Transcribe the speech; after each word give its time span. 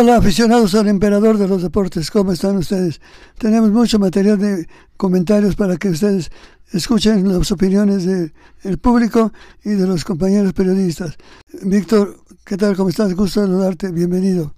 Hola 0.00 0.18
aficionados 0.18 0.76
al 0.76 0.86
emperador 0.86 1.38
de 1.38 1.48
los 1.48 1.60
deportes, 1.60 2.12
¿cómo 2.12 2.30
están 2.30 2.56
ustedes? 2.56 3.00
Tenemos 3.36 3.72
mucho 3.72 3.98
material 3.98 4.38
de 4.38 4.68
comentarios 4.96 5.56
para 5.56 5.76
que 5.76 5.88
ustedes 5.88 6.30
escuchen 6.72 7.26
las 7.26 7.50
opiniones 7.50 8.04
del 8.06 8.78
público 8.78 9.32
y 9.64 9.70
de 9.70 9.88
los 9.88 10.04
compañeros 10.04 10.52
periodistas. 10.52 11.16
Víctor, 11.64 12.16
¿qué 12.44 12.56
tal? 12.56 12.76
¿Cómo 12.76 12.90
estás? 12.90 13.12
Gusto 13.14 13.40
saludarte, 13.40 13.90
bienvenido. 13.90 14.54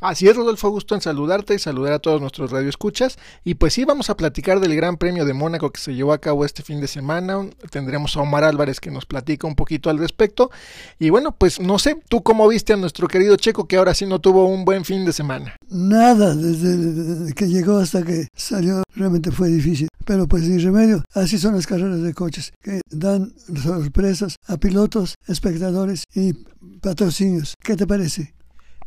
Así 0.00 0.28
es, 0.28 0.36
Rodolfo, 0.36 0.70
gusto 0.70 0.94
en 0.94 1.00
saludarte 1.00 1.54
y 1.54 1.58
saludar 1.58 1.94
a 1.94 1.98
todos 1.98 2.20
nuestros 2.20 2.50
radioescuchas. 2.50 3.18
Y 3.44 3.54
pues 3.54 3.74
sí, 3.74 3.84
vamos 3.84 4.10
a 4.10 4.16
platicar 4.16 4.60
del 4.60 4.74
Gran 4.76 4.96
Premio 4.96 5.24
de 5.24 5.34
Mónaco 5.34 5.70
que 5.70 5.80
se 5.80 5.94
llevó 5.94 6.12
a 6.12 6.18
cabo 6.18 6.44
este 6.44 6.62
fin 6.62 6.80
de 6.80 6.88
semana. 6.88 7.48
Tendremos 7.70 8.16
a 8.16 8.20
Omar 8.20 8.44
Álvarez 8.44 8.80
que 8.80 8.90
nos 8.90 9.06
platica 9.06 9.46
un 9.46 9.54
poquito 9.54 9.90
al 9.90 9.98
respecto. 9.98 10.50
Y 10.98 11.10
bueno, 11.10 11.32
pues 11.32 11.60
no 11.60 11.78
sé, 11.78 11.98
¿tú 12.08 12.22
cómo 12.22 12.46
viste 12.48 12.72
a 12.72 12.76
nuestro 12.76 13.08
querido 13.08 13.36
Checo 13.36 13.66
que 13.66 13.76
ahora 13.76 13.94
sí 13.94 14.06
no 14.06 14.20
tuvo 14.20 14.46
un 14.46 14.64
buen 14.64 14.84
fin 14.84 15.04
de 15.04 15.12
semana? 15.12 15.56
Nada, 15.68 16.34
desde 16.34 17.34
que 17.34 17.48
llegó 17.48 17.78
hasta 17.78 18.02
que 18.02 18.28
salió, 18.34 18.82
realmente 18.94 19.30
fue 19.30 19.48
difícil. 19.48 19.88
Pero 20.04 20.28
pues 20.28 20.44
sin 20.44 20.62
remedio, 20.62 21.02
así 21.14 21.36
son 21.36 21.56
las 21.56 21.66
carreras 21.66 22.00
de 22.00 22.14
coches, 22.14 22.52
que 22.62 22.80
dan 22.90 23.32
sorpresas 23.62 24.36
a 24.46 24.56
pilotos, 24.56 25.16
espectadores 25.26 26.04
y 26.14 26.32
patrocinios. 26.80 27.54
¿Qué 27.60 27.74
te 27.74 27.86
parece? 27.86 28.35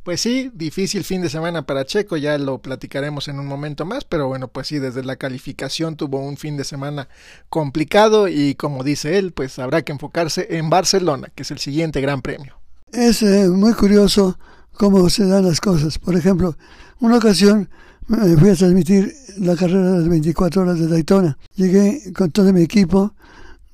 Pues 0.09 0.21
sí, 0.21 0.49
difícil 0.55 1.03
fin 1.03 1.21
de 1.21 1.29
semana 1.29 1.67
para 1.67 1.85
Checo, 1.85 2.17
ya 2.17 2.35
lo 2.39 2.57
platicaremos 2.57 3.27
en 3.27 3.39
un 3.39 3.45
momento 3.45 3.85
más, 3.85 4.05
pero 4.05 4.27
bueno, 4.27 4.47
pues 4.47 4.65
sí, 4.65 4.79
desde 4.79 5.03
la 5.03 5.17
calificación 5.17 5.97
tuvo 5.97 6.17
un 6.17 6.35
fin 6.35 6.57
de 6.57 6.63
semana 6.63 7.09
complicado 7.47 8.27
y 8.27 8.55
como 8.55 8.83
dice 8.83 9.19
él, 9.19 9.33
pues 9.33 9.59
habrá 9.59 9.83
que 9.83 9.91
enfocarse 9.91 10.47
en 10.57 10.71
Barcelona, 10.71 11.27
que 11.35 11.43
es 11.43 11.51
el 11.51 11.59
siguiente 11.59 12.01
gran 12.01 12.23
premio. 12.23 12.55
Es 12.91 13.21
eh, 13.21 13.49
muy 13.49 13.73
curioso 13.75 14.39
cómo 14.73 15.07
se 15.11 15.27
dan 15.27 15.45
las 15.45 15.61
cosas. 15.61 15.99
Por 15.99 16.15
ejemplo, 16.15 16.57
una 16.99 17.17
ocasión 17.17 17.69
me 18.07 18.35
fui 18.35 18.49
a 18.49 18.55
transmitir 18.55 19.13
la 19.37 19.55
carrera 19.55 19.91
de 19.91 19.97
las 19.99 20.09
24 20.09 20.63
horas 20.63 20.79
de 20.79 20.87
Daytona. 20.87 21.37
Llegué 21.53 22.11
con 22.13 22.31
todo 22.31 22.51
mi 22.51 22.63
equipo, 22.63 23.13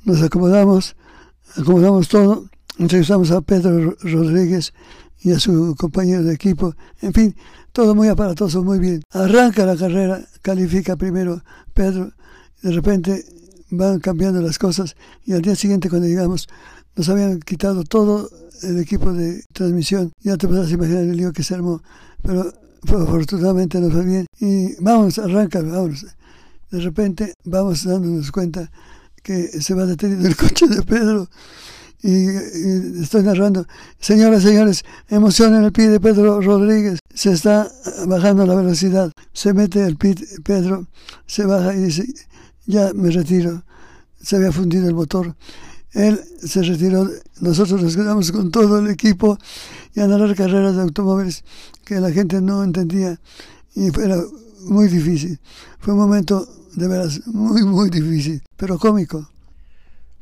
nos 0.03 0.21
acomodamos, 0.21 0.97
acomodamos 1.55 2.09
todo, 2.09 2.49
entrevistamos 2.77 3.31
a 3.31 3.39
Pedro 3.39 3.95
Rodríguez 4.01 4.73
y 5.25 5.31
a 5.31 5.39
su 5.39 5.75
compañero 5.75 6.23
de 6.23 6.35
equipo. 6.35 6.75
En 7.01 7.11
fin, 7.11 7.35
todo 7.71 7.95
muy 7.95 8.07
aparatoso, 8.09 8.63
muy 8.63 8.77
bien. 8.77 9.01
Arranca 9.11 9.65
la 9.65 9.75
carrera, 9.75 10.23
califica 10.43 10.95
primero 10.95 11.41
Pedro, 11.73 12.11
de 12.61 12.71
repente 12.71 13.25
van 13.71 13.99
cambiando 13.99 14.39
las 14.39 14.59
cosas 14.59 14.95
y 15.25 15.33
al 15.33 15.41
día 15.41 15.55
siguiente 15.55 15.89
cuando 15.89 16.07
llegamos 16.07 16.47
nos 16.95 17.09
habían 17.09 17.39
quitado 17.39 17.83
todo 17.83 18.29
el 18.61 18.79
equipo 18.79 19.13
de 19.13 19.43
transmisión. 19.51 20.11
Ya 20.21 20.37
te 20.37 20.47
puedes 20.47 20.71
imaginar 20.71 21.01
el 21.01 21.17
lío 21.17 21.33
que 21.33 21.41
se 21.41 21.55
armó, 21.55 21.81
pero 22.21 22.53
afortunadamente 22.83 23.79
nos 23.79 23.93
fue 23.93 24.05
bien. 24.05 24.27
Y 24.39 24.75
vamos, 24.79 25.17
arranca, 25.17 25.59
vamos. 25.59 26.05
De 26.69 26.79
repente 26.81 27.33
vamos 27.43 27.83
dándonos 27.83 28.31
cuenta 28.31 28.71
que 29.23 29.47
se 29.47 29.73
va 29.73 29.87
deteniendo 29.87 30.27
el 30.27 30.35
coche 30.35 30.67
de 30.67 30.83
Pedro 30.83 31.27
y, 32.01 33.01
estoy 33.01 33.23
narrando, 33.23 33.65
señoras, 33.99 34.43
señores, 34.43 34.83
emoción 35.09 35.55
en 35.55 35.63
el 35.63 35.71
pie 35.71 35.89
de 35.89 35.99
Pedro 35.99 36.41
Rodríguez, 36.41 36.99
se 37.13 37.31
está 37.31 37.71
bajando 38.07 38.45
la 38.45 38.55
velocidad, 38.55 39.11
se 39.33 39.53
mete 39.53 39.85
el 39.85 39.97
pit 39.97 40.21
Pedro, 40.43 40.87
se 41.25 41.45
baja 41.45 41.73
y 41.73 41.81
dice, 41.81 42.05
ya 42.65 42.91
me 42.93 43.09
retiro, 43.09 43.63
se 44.21 44.35
había 44.35 44.51
fundido 44.51 44.87
el 44.87 44.95
motor. 44.95 45.35
Él 45.91 46.19
se 46.43 46.61
retiró, 46.61 47.09
nosotros 47.39 47.81
nos 47.81 47.95
quedamos 47.95 48.31
con 48.31 48.51
todo 48.51 48.79
el 48.79 48.89
equipo 48.89 49.37
y 49.93 50.01
a 50.01 50.07
narrar 50.07 50.35
carreras 50.35 50.75
de 50.75 50.81
automóviles 50.81 51.43
que 51.85 52.01
la 52.01 52.11
gente 52.11 52.41
no 52.41 52.63
entendía 52.63 53.17
y 53.75 53.87
era 53.87 54.21
muy 54.65 54.89
difícil. 54.89 55.39
Fue 55.79 55.93
un 55.93 55.99
momento 55.99 56.47
de 56.73 56.87
veras 56.87 57.25
muy, 57.27 57.63
muy 57.63 57.89
difícil, 57.89 58.41
pero 58.57 58.77
cómico. 58.77 59.29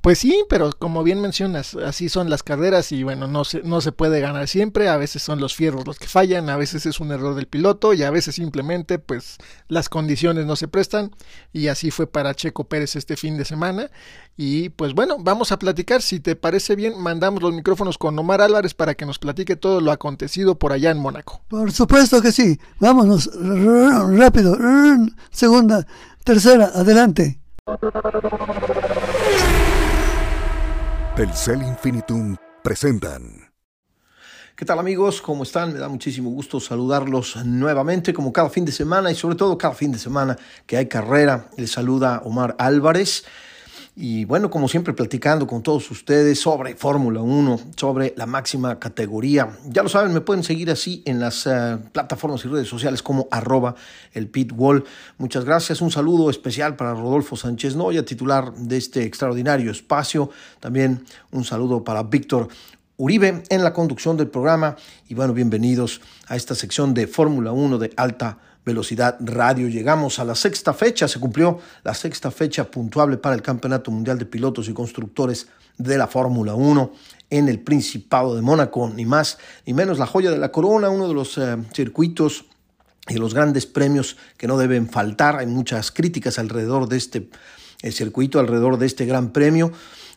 Pues 0.03 0.19
sí, 0.19 0.43
pero 0.49 0.69
como 0.77 1.01
bien 1.01 1.21
mencionas, 1.21 1.75
así 1.75 2.09
son 2.09 2.29
las 2.29 2.43
carreras 2.43 2.91
y 2.91 3.03
bueno, 3.03 3.25
no 3.27 3.45
se, 3.45 3.63
no 3.63 3.79
se 3.79 3.93
puede 3.93 4.19
ganar 4.19 4.49
siempre, 4.49 4.89
a 4.89 4.97
veces 4.97 5.21
son 5.21 5.39
los 5.39 5.55
fierros 5.55 5.87
los 5.87 5.97
que 5.97 6.09
fallan, 6.09 6.49
a 6.49 6.57
veces 6.57 6.85
es 6.85 6.99
un 6.99 7.13
error 7.13 7.35
del 7.35 7.47
piloto 7.47 7.93
y 7.93 8.03
a 8.03 8.11
veces 8.11 8.35
simplemente 8.35 8.99
pues 8.99 9.37
las 9.69 9.87
condiciones 9.87 10.45
no 10.45 10.57
se 10.57 10.67
prestan. 10.67 11.11
Y 11.53 11.69
así 11.69 11.89
fue 11.89 12.05
para 12.05 12.35
Checo 12.35 12.65
Pérez 12.65 12.97
este 12.97 13.15
fin 13.15 13.37
de 13.37 13.45
semana. 13.45 13.91
Y 14.35 14.67
pues 14.71 14.93
bueno, 14.93 15.19
vamos 15.21 15.53
a 15.53 15.57
platicar, 15.57 16.01
si 16.01 16.19
te 16.19 16.35
parece 16.35 16.75
bien, 16.75 16.99
mandamos 16.99 17.41
los 17.41 17.53
micrófonos 17.53 17.97
con 17.97 18.19
Omar 18.19 18.41
Álvarez 18.41 18.73
para 18.73 18.95
que 18.95 19.05
nos 19.05 19.19
platique 19.19 19.55
todo 19.55 19.79
lo 19.79 19.93
acontecido 19.93 20.59
por 20.59 20.73
allá 20.73 20.91
en 20.91 20.97
Mónaco. 20.97 21.43
Por 21.47 21.71
supuesto 21.71 22.21
que 22.21 22.33
sí, 22.33 22.59
vámonos. 22.77 23.29
Rápido, 23.33 24.57
segunda, 25.31 25.87
tercera, 26.25 26.71
adelante. 26.75 27.42
Telcel 31.15 31.61
Infinitum 31.61 32.35
presentan. 32.61 33.53
¿Qué 34.53 34.65
tal 34.65 34.79
amigos? 34.79 35.21
¿Cómo 35.21 35.43
están? 35.43 35.71
Me 35.71 35.79
da 35.79 35.87
muchísimo 35.87 36.29
gusto 36.29 36.59
saludarlos 36.59 37.37
nuevamente 37.45 38.13
como 38.13 38.33
cada 38.33 38.49
fin 38.49 38.65
de 38.65 38.73
semana 38.73 39.11
y 39.11 39.15
sobre 39.15 39.37
todo 39.37 39.57
cada 39.57 39.73
fin 39.73 39.93
de 39.93 39.97
semana 39.99 40.37
que 40.67 40.75
hay 40.75 40.89
carrera. 40.89 41.49
Les 41.55 41.71
saluda 41.71 42.21
Omar 42.25 42.53
Álvarez. 42.59 43.23
Y 43.95 44.25
bueno, 44.25 44.49
como 44.49 44.67
siempre, 44.67 44.93
platicando 44.93 45.45
con 45.45 45.61
todos 45.61 45.91
ustedes 45.91 46.39
sobre 46.39 46.75
Fórmula 46.75 47.21
1, 47.21 47.59
sobre 47.75 48.15
la 48.17 48.25
máxima 48.25 48.79
categoría. 48.79 49.55
Ya 49.67 49.83
lo 49.83 49.89
saben, 49.89 50.11
me 50.11 50.21
pueden 50.21 50.43
seguir 50.43 50.71
así 50.71 51.03
en 51.05 51.19
las 51.19 51.45
eh, 51.45 51.77
plataformas 51.91 52.43
y 52.43 52.47
redes 52.47 52.67
sociales 52.67 53.03
como 53.03 53.27
arroba 53.29 53.75
el 54.13 54.29
pitwall. 54.29 54.83
Muchas 55.19 55.45
gracias. 55.45 55.79
Un 55.79 55.91
saludo 55.91 56.31
especial 56.31 56.75
para 56.75 56.95
Rodolfo 56.95 57.35
Sánchez 57.35 57.75
Noya, 57.75 58.03
titular 58.03 58.51
de 58.55 58.77
este 58.77 59.03
extraordinario 59.03 59.69
espacio. 59.69 60.31
También 60.59 61.05
un 61.29 61.43
saludo 61.43 61.83
para 61.83 62.01
Víctor 62.01 62.47
Uribe 62.97 63.43
en 63.47 63.63
la 63.63 63.73
conducción 63.73 64.17
del 64.17 64.27
programa. 64.27 64.75
Y 65.07 65.13
bueno, 65.13 65.33
bienvenidos 65.33 66.01
a 66.27 66.35
esta 66.35 66.55
sección 66.55 66.95
de 66.95 67.05
Fórmula 67.05 67.51
1 67.51 67.77
de 67.77 67.93
alta 67.95 68.39
Velocidad 68.65 69.17
Radio. 69.19 69.67
Llegamos 69.67 70.19
a 70.19 70.25
la 70.25 70.35
sexta 70.35 70.73
fecha, 70.73 71.07
se 71.07 71.19
cumplió 71.19 71.59
la 71.83 71.93
sexta 71.93 72.31
fecha 72.31 72.69
puntuable 72.69 73.17
para 73.17 73.35
el 73.35 73.41
Campeonato 73.41 73.91
Mundial 73.91 74.17
de 74.17 74.25
Pilotos 74.25 74.69
y 74.69 74.73
Constructores 74.73 75.47
de 75.77 75.97
la 75.97 76.07
Fórmula 76.07 76.55
1 76.55 76.93
en 77.29 77.49
el 77.49 77.59
Principado 77.59 78.35
de 78.35 78.41
Mónaco, 78.41 78.89
ni 78.89 79.05
más 79.05 79.37
ni 79.65 79.73
menos 79.73 79.99
la 79.99 80.05
joya 80.05 80.31
de 80.31 80.37
la 80.37 80.51
corona, 80.51 80.89
uno 80.89 81.07
de 81.07 81.13
los 81.13 81.37
eh, 81.37 81.57
circuitos 81.73 82.45
y 83.09 83.15
los 83.15 83.33
grandes 83.33 83.65
premios 83.65 84.17
que 84.37 84.47
no 84.47 84.57
deben 84.57 84.89
faltar. 84.89 85.37
Hay 85.37 85.47
muchas 85.47 85.91
críticas 85.91 86.39
alrededor 86.39 86.87
de 86.87 86.97
este 86.97 87.29
circuito, 87.91 88.39
alrededor 88.39 88.77
de 88.77 88.85
este 88.85 89.05
gran 89.05 89.31
premio. 89.33 89.71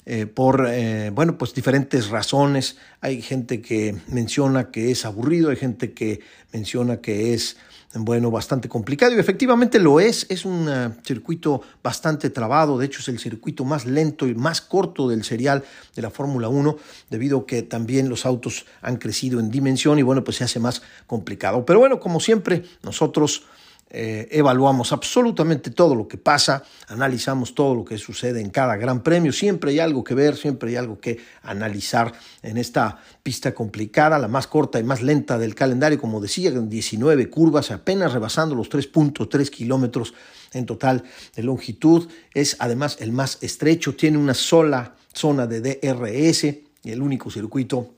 Eh, 0.09 0.27
por 0.27 0.69
eh, 0.71 1.11
bueno 1.11 1.37
pues 1.37 1.53
diferentes 1.53 2.11
razones 2.11 2.77
hay 3.01 3.21
gente 3.21 3.61
que 3.61 3.97
menciona 4.07 4.71
que 4.71 4.93
es 4.93 5.05
aburrido 5.05 5.51
hay 5.51 5.57
gente 5.57 5.95
que 5.95 6.21
menciona 6.53 6.99
que 6.99 7.35
es 7.35 7.57
bueno, 7.95 8.31
bastante 8.31 8.69
complicado 8.69 9.15
y 9.15 9.19
efectivamente 9.19 9.79
lo 9.79 10.01
es, 10.01 10.27
es 10.29 10.45
un 10.45 10.69
eh, 10.69 10.91
circuito 11.05 11.63
bastante 11.83 12.31
trabado, 12.31 12.79
de 12.79 12.87
hecho 12.87 13.01
es 13.01 13.09
el 13.09 13.19
circuito 13.19 13.65
más 13.65 13.87
lento 13.87 14.27
y 14.27 14.35
más 14.35 14.61
corto 14.61 15.09
del 15.09 15.25
serial 15.25 15.65
de 15.95 16.03
la 16.03 16.11
Fórmula 16.11 16.49
1, 16.49 16.77
debido 17.11 17.39
a 17.39 17.47
que 17.47 17.63
también 17.63 18.09
los 18.09 18.27
autos 18.27 18.67
han 18.83 18.97
crecido 18.97 19.41
en 19.41 19.51
dimensión 19.51 19.99
y 19.99 20.03
bueno, 20.03 20.25
pues 20.25 20.37
se 20.39 20.45
hace 20.45 20.61
más 20.61 20.83
complicado. 21.07 21.65
Pero 21.65 21.79
bueno, 21.79 22.01
como 22.01 22.21
siempre, 22.21 22.65
nosotros 22.83 23.45
eh, 23.89 24.27
evaluamos 24.33 24.93
absolutamente 24.93 25.71
todo 25.71 25.95
lo 25.95 26.09
que 26.09 26.19
pasa, 26.19 26.65
analizamos 26.89 27.55
todo 27.55 27.73
lo 27.75 27.85
que 27.85 27.99
sucede 27.99 28.41
en 28.41 28.51
cada 28.51 28.77
gran 28.77 29.03
premio, 29.03 29.33
siempre 29.33 29.71
hay 29.71 29.79
algo 29.79 30.03
que 30.03 30.15
ver, 30.15 30.37
siempre 30.37 30.71
hay 30.71 30.77
algo 30.77 30.99
que 30.99 31.21
analizar 31.43 32.13
en 32.43 32.59
esta 32.59 32.99
pista 33.23 33.55
complicada, 33.55 34.19
la 34.19 34.27
más 34.27 34.49
corta 34.49 34.81
y 34.81 34.83
más 34.83 35.03
lenta 35.03 35.39
del 35.39 35.55
calendario, 35.55 36.01
como 36.01 36.21
decía, 36.21 36.51
19 36.51 37.31
curvas, 37.31 37.71
apenas 37.71 38.13
rebasando 38.13 38.57
los 38.57 38.69
3.3 38.69 39.51
kilómetros 39.51 40.15
en 40.53 40.67
total 40.67 41.05
de 41.37 41.43
longitud, 41.45 42.09
es 42.35 42.57
además 42.59 42.97
el 43.01 43.13
más 43.13 43.39
estrecho, 43.41 43.95
tiene 43.95 44.19
una 44.19 44.35
sola 44.35 44.97
zona 45.15 45.47
de 45.47 45.61
DRS, 45.61 46.45
el 46.83 47.03
único 47.03 47.31
circuito 47.31 47.95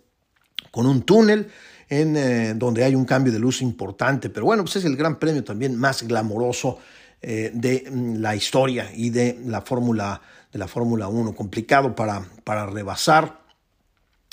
con 0.70 0.86
un 0.86 1.02
túnel, 1.02 1.48
en 1.88 2.16
eh, 2.16 2.54
donde 2.54 2.84
hay 2.84 2.94
un 2.94 3.04
cambio 3.04 3.32
de 3.32 3.38
luz 3.38 3.62
importante. 3.62 4.30
Pero 4.30 4.46
bueno, 4.46 4.64
pues 4.64 4.76
es 4.76 4.84
el 4.84 4.96
gran 4.96 5.18
premio 5.18 5.44
también 5.44 5.76
más 5.76 6.02
glamoroso 6.02 6.78
eh, 7.22 7.50
de 7.54 7.88
mm, 7.90 8.16
la 8.16 8.36
historia 8.36 8.90
y 8.94 9.10
de 9.10 9.38
la 9.46 9.62
Fórmula 9.62 10.20
de 10.52 10.58
la 10.58 10.66
Fórmula 10.66 11.08
1, 11.08 11.34
complicado 11.34 11.94
para, 11.94 12.24
para 12.44 12.64
rebasar. 12.64 13.42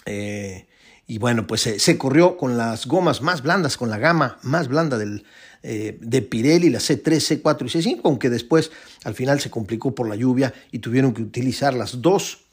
Eh, 0.05 0.65
y 1.07 1.17
bueno, 1.17 1.45
pues 1.45 1.61
se 1.61 1.97
corrió 1.97 2.37
con 2.37 2.57
las 2.57 2.87
gomas 2.87 3.21
más 3.21 3.43
blandas, 3.43 3.75
con 3.75 3.89
la 3.89 3.97
gama 3.97 4.39
más 4.43 4.69
blanda 4.69 4.97
del, 4.97 5.25
de 5.61 6.21
Pirelli, 6.21 6.69
la 6.69 6.79
C3, 6.79 7.43
C4 7.43 7.65
y 7.65 7.95
C5, 7.95 8.01
aunque 8.05 8.29
después 8.29 8.71
al 9.03 9.13
final 9.13 9.39
se 9.39 9.51
complicó 9.51 9.93
por 9.93 10.07
la 10.07 10.15
lluvia 10.15 10.53
y 10.71 10.79
tuvieron 10.79 11.13
que 11.13 11.21
utilizar 11.21 11.73
las 11.73 12.01
dos 12.01 12.44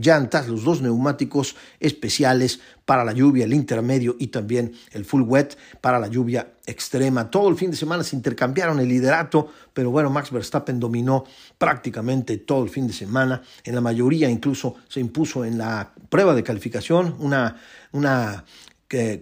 llantas, 0.00 0.48
los 0.48 0.64
dos 0.64 0.82
neumáticos 0.82 1.56
especiales 1.78 2.60
para 2.84 3.04
la 3.04 3.12
lluvia, 3.12 3.44
el 3.44 3.54
intermedio 3.54 4.16
y 4.18 4.28
también 4.28 4.72
el 4.92 5.04
full 5.04 5.22
wet 5.22 5.56
para 5.80 5.98
la 5.98 6.08
lluvia 6.08 6.54
extrema. 6.66 7.30
Todo 7.30 7.48
el 7.48 7.56
fin 7.56 7.70
de 7.70 7.76
semana 7.76 8.02
se 8.02 8.16
intercambiaron 8.16 8.80
el 8.80 8.88
liderato, 8.88 9.48
pero 9.72 9.90
bueno, 9.90 10.10
Max 10.10 10.30
Verstappen 10.30 10.80
dominó 10.80 11.24
prácticamente 11.58 12.38
todo 12.38 12.64
el 12.64 12.70
fin 12.70 12.86
de 12.86 12.92
semana. 12.92 13.42
En 13.64 13.74
la 13.74 13.80
mayoría 13.80 14.28
incluso 14.28 14.76
se 14.88 15.00
impuso 15.00 15.44
en 15.44 15.58
la 15.58 15.92
prueba 16.08 16.34
de 16.34 16.42
calificación 16.42 17.14
una, 17.20 17.56
una 17.92 18.44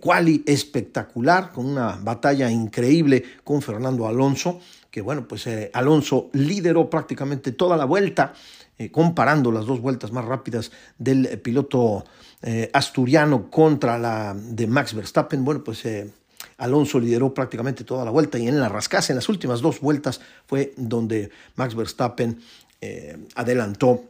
quali 0.01 0.43
espectacular, 0.47 1.53
con 1.53 1.67
una 1.67 1.99
batalla 2.01 2.51
increíble 2.51 3.23
con 3.45 3.61
Fernando 3.61 4.07
Alonso, 4.07 4.61
que 4.91 5.03
bueno, 5.03 5.29
pues 5.29 5.47
eh, 5.47 5.71
Alonso 5.75 6.31
lideró 6.33 6.89
prácticamente 6.89 7.53
toda 7.53 7.77
la 7.77 7.85
vuelta, 7.85 8.33
eh, 8.79 8.91
comparando 8.91 9.53
las 9.53 9.67
dos 9.67 9.81
vueltas 9.81 10.13
más 10.13 10.25
rápidas 10.25 10.71
del 10.99 11.39
piloto 11.41 12.05
eh, 12.43 12.71
asturiano 12.73 13.51
contra 13.51 13.99
la 13.99 14.35
de 14.35 14.67
Max 14.67 14.95
Verstappen. 14.95 15.45
Bueno, 15.45 15.63
pues 15.63 15.85
Alonso 16.59 16.99
lideró 17.01 17.35
prácticamente 17.35 17.85
toda 17.85 18.05
la 18.05 18.11
vuelta 18.11 18.39
y 18.39 18.49
en 18.49 18.61
la 18.61 18.69
rascase, 18.69 19.13
en 19.13 19.17
las 19.17 19.29
últimas 19.29 19.61
dos 19.61 19.81
vueltas, 19.81 20.21
fue 20.47 20.73
donde 20.77 21.31
Max 21.57 21.75
Verstappen 21.75 22.41
adelantó 23.35 24.05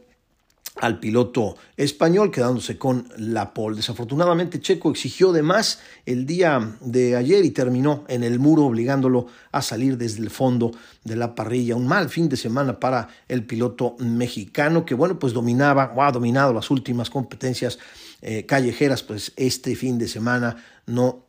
al 0.79 0.99
piloto 0.99 1.57
español, 1.77 2.31
quedándose 2.31 2.77
con 2.77 3.07
la 3.17 3.53
pole. 3.53 3.75
Desafortunadamente, 3.75 4.61
Checo 4.61 4.89
exigió 4.89 5.31
de 5.31 5.41
más 5.41 5.81
el 6.05 6.25
día 6.25 6.77
de 6.81 7.15
ayer 7.15 7.43
y 7.45 7.51
terminó 7.51 8.05
en 8.07 8.23
el 8.23 8.39
muro, 8.39 8.65
obligándolo 8.65 9.27
a 9.51 9.61
salir 9.61 9.97
desde 9.97 10.21
el 10.21 10.29
fondo 10.29 10.71
de 11.03 11.15
la 11.15 11.35
parrilla. 11.35 11.75
Un 11.75 11.87
mal 11.87 12.09
fin 12.09 12.29
de 12.29 12.37
semana 12.37 12.79
para 12.79 13.09
el 13.27 13.45
piloto 13.45 13.95
mexicano, 13.99 14.85
que 14.85 14.95
bueno, 14.95 15.19
pues 15.19 15.33
dominaba 15.33 15.93
o 15.95 16.01
ha 16.01 16.11
dominado 16.11 16.53
las 16.53 16.71
últimas 16.71 17.09
competencias 17.09 17.77
eh, 18.21 18.45
callejeras, 18.45 19.03
pues 19.03 19.31
este 19.37 19.75
fin 19.75 19.97
de 19.97 20.07
semana 20.07 20.57
no, 20.85 21.25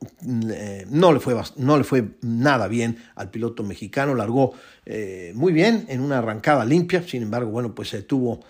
eh, 0.53 0.87
no, 0.91 1.13
le 1.13 1.21
fue, 1.21 1.41
no 1.57 1.79
le 1.79 1.85
fue 1.85 2.17
nada 2.23 2.67
bien 2.67 2.99
al 3.15 3.31
piloto 3.31 3.63
mexicano, 3.63 4.15
largó 4.15 4.55
eh, 4.87 5.33
muy 5.37 5.53
bien 5.53 5.87
en 5.89 6.01
una 6.01 6.19
arrancada 6.19 6.65
limpia, 6.65 7.03
sin 7.03 7.23
embargo, 7.23 7.51
bueno, 7.51 7.75
pues 7.75 7.91
se 7.91 8.03
tuvo 8.03 8.41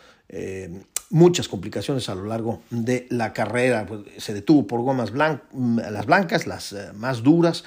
muchas 1.11 1.49
complicaciones 1.49 2.09
a 2.09 2.15
lo 2.15 2.25
largo 2.25 2.62
de 2.71 3.07
la 3.11 3.33
carrera. 3.33 3.85
Pues, 3.87 4.03
se 4.19 4.33
detuvo 4.33 4.67
por 4.67 4.81
gomas 4.81 5.12
las 5.12 6.07
blancas, 6.07 6.47
las 6.47 6.73
eh, 6.73 6.93
más 6.95 7.23
duras, 7.23 7.65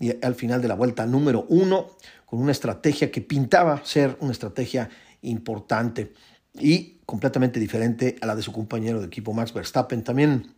y 0.00 0.12
al 0.24 0.34
final 0.34 0.60
de 0.60 0.68
la 0.68 0.74
vuelta 0.74 1.06
número 1.06 1.46
uno, 1.48 1.90
con 2.24 2.40
una 2.40 2.52
estrategia 2.52 3.10
que 3.10 3.20
pintaba 3.20 3.84
ser 3.84 4.16
una 4.20 4.32
estrategia 4.32 4.90
importante 5.22 6.12
y 6.54 6.98
completamente 7.06 7.60
diferente 7.60 8.16
a 8.20 8.26
la 8.26 8.34
de 8.34 8.42
su 8.42 8.52
compañero 8.52 9.00
de 9.00 9.06
equipo 9.06 9.32
Max 9.32 9.52
Verstappen. 9.52 10.02
También 10.02 10.54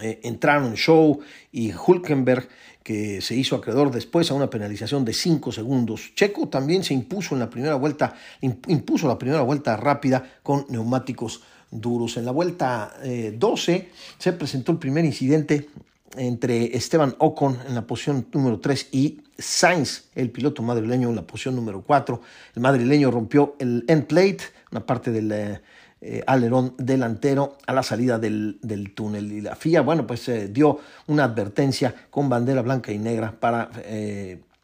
eh, 0.00 0.20
entraron 0.22 0.74
Show 0.74 1.20
y 1.50 1.72
Hulkenberg 1.72 2.48
que 2.82 3.20
se 3.20 3.34
hizo 3.34 3.56
acreedor 3.56 3.90
después 3.90 4.30
a 4.30 4.34
una 4.34 4.48
penalización 4.48 5.04
de 5.04 5.12
5 5.12 5.52
segundos. 5.52 6.12
Checo 6.14 6.48
también 6.48 6.84
se 6.84 6.94
impuso 6.94 7.34
en 7.34 7.40
la 7.40 7.50
primera 7.50 7.74
vuelta, 7.74 8.14
impuso 8.40 9.08
la 9.08 9.18
primera 9.18 9.42
vuelta 9.42 9.76
rápida 9.76 10.38
con 10.42 10.66
neumáticos 10.68 11.42
duros. 11.70 12.16
En 12.16 12.24
la 12.24 12.32
vuelta 12.32 12.94
12 13.02 13.74
eh, 13.74 13.88
se 14.18 14.32
presentó 14.32 14.72
el 14.72 14.78
primer 14.78 15.04
incidente 15.04 15.68
entre 16.16 16.76
Esteban 16.76 17.14
Ocon 17.18 17.58
en 17.66 17.74
la 17.74 17.86
posición 17.86 18.26
número 18.32 18.58
3 18.58 18.88
y 18.92 19.20
Sainz, 19.38 20.08
el 20.14 20.30
piloto 20.30 20.62
madrileño, 20.62 21.08
en 21.08 21.16
la 21.16 21.22
posición 21.22 21.56
número 21.56 21.82
4. 21.82 22.20
El 22.56 22.62
madrileño 22.62 23.10
rompió 23.10 23.56
el 23.58 23.84
end 23.88 24.06
plate, 24.06 24.38
una 24.70 24.84
parte 24.84 25.10
del 25.10 25.32
eh, 25.32 25.60
eh, 26.00 26.22
alerón 26.26 26.74
delantero 26.78 27.56
a 27.66 27.72
la 27.72 27.82
salida 27.82 28.18
del, 28.18 28.58
túnel. 28.94 29.32
Y 29.32 29.40
la 29.40 29.54
FIA, 29.54 29.82
bueno, 29.82 30.06
pues 30.06 30.28
eh, 30.28 30.48
dio 30.48 30.80
una 31.06 31.24
advertencia 31.24 31.94
con 32.10 32.28
bandera 32.28 32.62
blanca 32.62 32.92
y 32.92 32.98
negra 32.98 33.32
para 33.38 33.70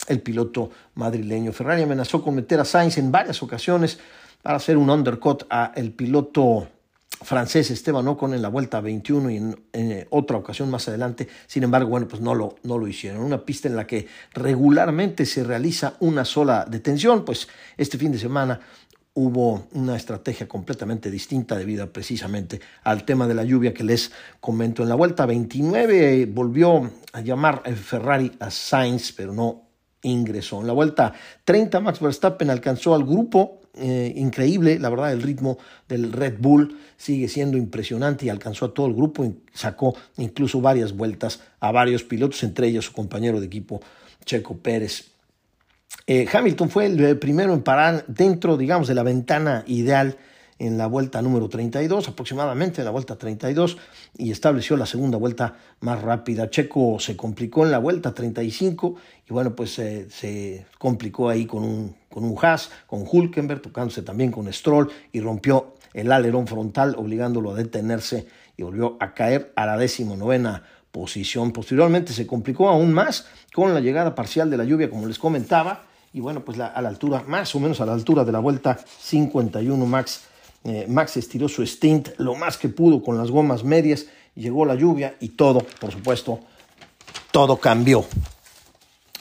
el 0.09 0.21
piloto 0.23 0.71
madrileño. 0.95 1.53
Ferrari 1.53 1.83
amenazó 1.83 2.23
con 2.23 2.35
meter 2.35 2.61
a 2.61 2.65
Sainz 2.65 2.99
en 2.99 3.11
varias 3.11 3.43
ocasiones 3.43 3.99
para 4.43 4.57
hacer 4.57 4.77
un 4.77 4.91
undercut 4.91 5.45
a 5.49 5.73
el 5.75 5.93
piloto 5.93 6.69
francés 7.23 7.71
Esteban 7.71 8.07
Ocon 8.09 8.35
en 8.35 8.43
la 8.43 8.49
vuelta 8.49 8.81
21 8.81 9.31
y 9.31 9.37
en, 9.37 10.07
otra 10.11 10.37
ocasión 10.37 10.71
más 10.71 10.89
adelante. 10.89 11.29
Sin 11.47 11.63
embargo, 11.63 11.89
bueno, 11.89 12.09
pues 12.09 12.21
no 12.23 12.35
lo, 12.35 12.57
no 12.63 12.79
lo 12.79 12.87
hicieron. 12.89 13.23
Una 13.23 13.45
pista 13.45 13.69
en 13.69 13.77
la 13.77 13.87
que 13.87 14.07
regularmente 14.35 15.27
se 15.27 15.45
realiza 15.45 15.95
una 16.01 16.25
sola 16.25 16.67
detención, 16.69 17.25
pues 17.25 17.49
este 17.77 17.99
fin 17.99 18.13
de 18.13 18.19
semana 18.19 18.61
hubo 19.15 19.67
una 19.73 19.97
estrategia 19.97 20.47
completamente 20.47 21.11
distinta 21.11 21.57
debido 21.57 21.91
precisamente 21.91 22.61
al 22.85 23.05
tema 23.05 23.27
de 23.27 23.35
la 23.35 23.45
lluvia 23.45 23.73
que 23.73 23.83
les 23.83 24.13
comento. 24.41 24.83
En 24.83 24.91
la 24.91 24.95
vuelta 24.95 25.25
29 25.25 26.27
volvió 26.27 26.91
a 27.13 27.21
llamar 27.23 27.63
Ferrari 27.75 28.33
a 28.41 28.51
Sainz, 28.51 29.13
pero 29.13 29.33
no 29.33 29.63
ingresó. 30.03 30.61
En 30.61 30.67
la 30.67 30.75
vuelta 30.75 31.15
30 31.45 31.81
Max 31.81 32.01
Verstappen 32.01 32.51
alcanzó 32.51 32.95
al 32.95 33.05
grupo, 33.05 33.63
eh, 33.77 34.13
increíble, 34.17 34.79
la 34.79 34.89
verdad 34.89 35.13
el 35.13 35.23
ritmo 35.23 35.59
del 35.89 36.13
Red 36.13 36.39
Bull 36.39 36.79
sigue 36.97 37.29
siendo 37.29 37.57
impresionante 37.57 38.27
y 38.27 38.29
alcanzó 38.29 38.67
a 38.67 38.75
todo 38.75 38.87
el 38.87 38.95
grupo 38.95 39.25
y 39.25 39.37
sacó 39.53 39.95
incluso 40.17 40.61
varias 40.61 40.97
vueltas 40.97 41.41
a 41.61 41.73
varios 41.73 42.03
pilotos, 42.03 42.43
entre 42.43 42.69
ellos 42.69 42.87
su 42.87 42.93
compañero 42.93 43.41
de 43.41 43.47
equipo 43.47 43.81
Checo 44.25 44.57
Pérez. 44.57 45.11
Eh, 46.07 46.27
Hamilton 46.33 46.71
fue 46.71 46.87
el 46.87 47.19
primero 47.19 47.53
en 47.53 47.63
parar 47.63 48.05
dentro, 48.07 48.57
digamos, 48.57 48.89
de 48.89 48.95
la 48.95 49.03
ventana 49.03 49.65
ideal 49.67 50.17
en 50.59 50.79
la 50.79 50.87
vuelta 50.87 51.21
número 51.21 51.49
32, 51.49 52.09
aproximadamente 52.09 52.81
en 52.81 52.87
la 52.87 52.91
vuelta 52.91 53.17
32, 53.17 53.77
y 54.17 54.31
estableció 54.31 54.77
la 54.77 54.87
segunda 54.87 55.19
vuelta 55.19 55.57
más 55.81 56.01
rápida. 56.03 56.49
Checo 56.49 56.99
se 56.99 57.17
complicó 57.17 57.65
en 57.65 57.73
la 57.73 57.79
vuelta 57.79 58.15
35 58.15 58.97
y 59.29 59.33
bueno, 59.33 59.55
pues 59.55 59.79
eh, 59.79 60.07
se 60.11 60.67
complicó 60.79 61.29
ahí 61.29 61.47
con 61.47 61.63
un, 61.63 61.97
con 62.09 62.25
un 62.25 62.37
Haas, 62.41 62.71
con 62.87 63.05
Hulkenberg, 63.11 63.61
tocándose 63.61 64.03
también 64.03 64.31
con 64.31 64.51
Stroll 64.53 64.91
y 65.13 65.21
rompió 65.21 65.75
el 65.93 66.13
alerón 66.13 66.47
frontal, 66.47 66.95
obligándolo 66.97 67.53
a 67.53 67.55
detenerse 67.55 68.27
y 68.57 68.63
volvió 68.63 68.97
a 69.01 69.15
caer 69.15 69.53
a 69.57 69.67
la 69.67 69.77
novena 70.17 70.63
posición. 70.91 71.53
Posteriormente 71.53 72.13
se 72.13 72.27
complicó 72.27 72.69
aún 72.69 72.93
más 72.93 73.27
con 73.53 73.75
la 73.75 73.81
llegada 73.81 74.15
parcial 74.15 74.51
de 74.51 74.57
la 74.57 74.65
lluvia, 74.65 74.89
como 74.89 75.07
les 75.07 75.19
comentaba, 75.19 75.85
y 76.13 76.21
bueno, 76.21 76.43
pues 76.45 76.59
a 76.59 76.81
la 76.81 76.89
altura, 76.89 77.25
más 77.27 77.55
o 77.55 77.61
menos 77.61 77.81
a 77.83 77.87
la 77.87 77.93
altura 77.93 78.25
de 78.25 78.33
la 78.33 78.39
vuelta 78.39 78.79
51, 79.01 79.85
Max, 79.85 80.23
eh, 80.67 80.85
Max 80.89 81.17
estiró 81.17 81.49
su 81.49 81.65
stint 81.65 82.09
lo 82.19 82.35
más 82.35 82.59
que 82.59 82.69
pudo 82.69 83.01
con 83.01 83.17
las 83.17 83.31
gomas 83.31 83.63
medias, 83.63 84.07
llegó 84.35 84.65
la 84.65 84.75
lluvia 84.75 85.17
y 85.21 85.29
todo, 85.29 85.65
por 85.79 85.93
supuesto, 85.93 86.41
todo 87.31 87.57
cambió. 87.59 88.05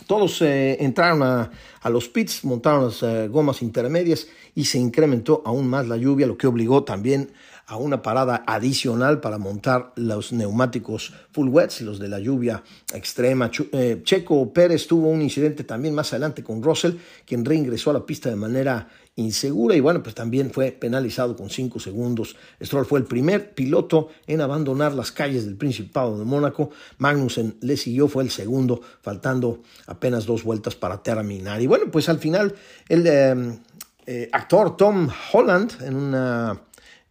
Todos 0.07 0.41
eh, 0.41 0.77
entraron 0.83 1.21
a, 1.21 1.89
los 1.89 2.09
pits, 2.09 2.43
montaron 2.45 2.85
las 2.85 3.03
eh, 3.03 3.27
gomas 3.27 3.61
intermedias 3.61 4.27
y 4.55 4.65
se 4.65 4.79
incrementó 4.79 5.43
aún 5.45 5.67
más 5.67 5.87
la 5.87 5.97
lluvia, 5.97 6.25
lo 6.25 6.35
que 6.35 6.47
obligó 6.47 6.83
también 6.83 7.29
a 7.67 7.77
una 7.77 8.01
parada 8.01 8.43
adicional 8.45 9.19
para 9.21 9.37
montar 9.37 9.91
los 9.95 10.31
neumáticos 10.31 11.13
full 11.31 11.49
wets, 11.49 11.81
los 11.81 11.99
de 11.99 12.07
la 12.07 12.19
lluvia 12.19 12.63
extrema. 12.93 13.49
Eh, 13.71 14.01
Checo 14.03 14.53
Pérez 14.53 14.87
tuvo 14.87 15.09
un 15.09 15.21
incidente 15.21 15.63
también 15.63 15.95
más 15.95 16.13
adelante 16.13 16.43
con 16.43 16.61
Russell, 16.61 16.93
quien 17.25 17.43
reingresó 17.43 17.89
a 17.89 17.93
la 17.93 18.05
pista 18.05 18.29
de 18.29 18.35
manera 18.35 18.87
insegura 19.17 19.75
y 19.75 19.79
bueno, 19.79 20.03
pues 20.03 20.13
también 20.13 20.51
fue 20.51 20.71
penalizado 20.71 21.35
con 21.35 21.49
5 21.49 21.79
segundos. 21.79 22.35
Stroll 22.61 22.85
fue 22.85 22.99
el 22.99 23.05
primer 23.05 23.53
piloto 23.53 24.09
en 24.27 24.41
abandonar 24.41 24.93
las 24.93 25.11
calles 25.11 25.45
del 25.45 25.55
Principado 25.55 26.19
de 26.19 26.25
Mónaco. 26.25 26.71
Magnussen 26.97 27.57
le 27.61 27.77
siguió, 27.77 28.07
fue 28.07 28.23
el 28.23 28.29
segundo, 28.29 28.81
faltando 29.01 29.61
apenas 29.87 30.25
dos 30.25 30.43
vueltas 30.43 30.75
para 30.75 31.01
terminar. 31.01 31.61
Y 31.61 31.67
bueno, 31.67 31.85
pues 31.91 32.09
al 32.09 32.19
final 32.19 32.53
el 32.89 33.07
eh, 33.07 33.59
eh, 34.05 34.29
actor 34.31 34.75
Tom 34.77 35.09
Holland 35.31 35.81
en 35.81 35.95
una 35.95 36.61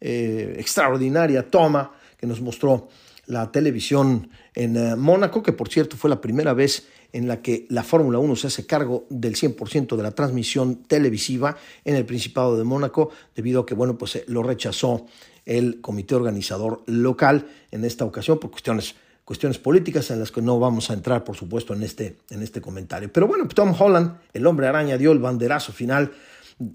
eh, 0.06 0.56
extraordinaria 0.58 1.48
toma 1.48 1.90
que 2.18 2.26
nos 2.26 2.42
mostró 2.42 2.88
la 3.24 3.50
televisión 3.50 4.28
en 4.54 4.76
eh, 4.76 4.96
Mónaco, 4.96 5.42
que 5.42 5.54
por 5.54 5.70
cierto 5.70 5.96
fue 5.96 6.10
la 6.10 6.20
primera 6.20 6.52
vez 6.52 6.86
en 7.14 7.26
la 7.26 7.40
que 7.40 7.64
la 7.70 7.82
Fórmula 7.82 8.18
1 8.18 8.36
se 8.36 8.48
hace 8.48 8.66
cargo 8.66 9.06
del 9.08 9.34
100% 9.34 9.96
de 9.96 10.02
la 10.02 10.10
transmisión 10.10 10.82
televisiva 10.82 11.56
en 11.86 11.96
el 11.96 12.04
Principado 12.04 12.58
de 12.58 12.64
Mónaco, 12.64 13.12
debido 13.34 13.62
a 13.62 13.66
que 13.66 13.74
bueno, 13.74 13.96
pues 13.96 14.16
eh, 14.16 14.24
lo 14.28 14.42
rechazó 14.42 15.06
el 15.46 15.80
comité 15.80 16.14
organizador 16.14 16.82
local 16.84 17.46
en 17.70 17.86
esta 17.86 18.04
ocasión 18.04 18.38
por 18.38 18.50
cuestiones 18.50 18.96
cuestiones 19.24 19.56
políticas 19.56 20.10
en 20.10 20.20
las 20.20 20.30
que 20.30 20.42
no 20.42 20.58
vamos 20.58 20.90
a 20.90 20.92
entrar, 20.92 21.24
por 21.24 21.34
supuesto, 21.34 21.72
en 21.72 21.82
este, 21.82 22.18
en 22.28 22.42
este 22.42 22.60
comentario. 22.60 23.10
Pero 23.10 23.26
bueno, 23.26 23.48
Tom 23.48 23.74
Holland, 23.78 24.18
el 24.34 24.46
hombre 24.46 24.66
araña, 24.66 24.98
dio 24.98 25.12
el 25.12 25.18
banderazo 25.18 25.72
final 25.72 26.12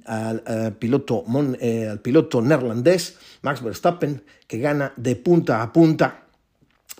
al, 0.06 0.76
piloto, 0.78 1.24
eh, 1.60 1.88
al 1.88 2.00
piloto 2.02 2.42
neerlandés 2.42 3.18
Max 3.42 3.64
Verstappen, 3.64 4.24
que 4.48 4.60
gana 4.60 4.94
de 4.96 5.16
punta 5.16 5.62
a 5.62 5.72
punta 5.72 6.26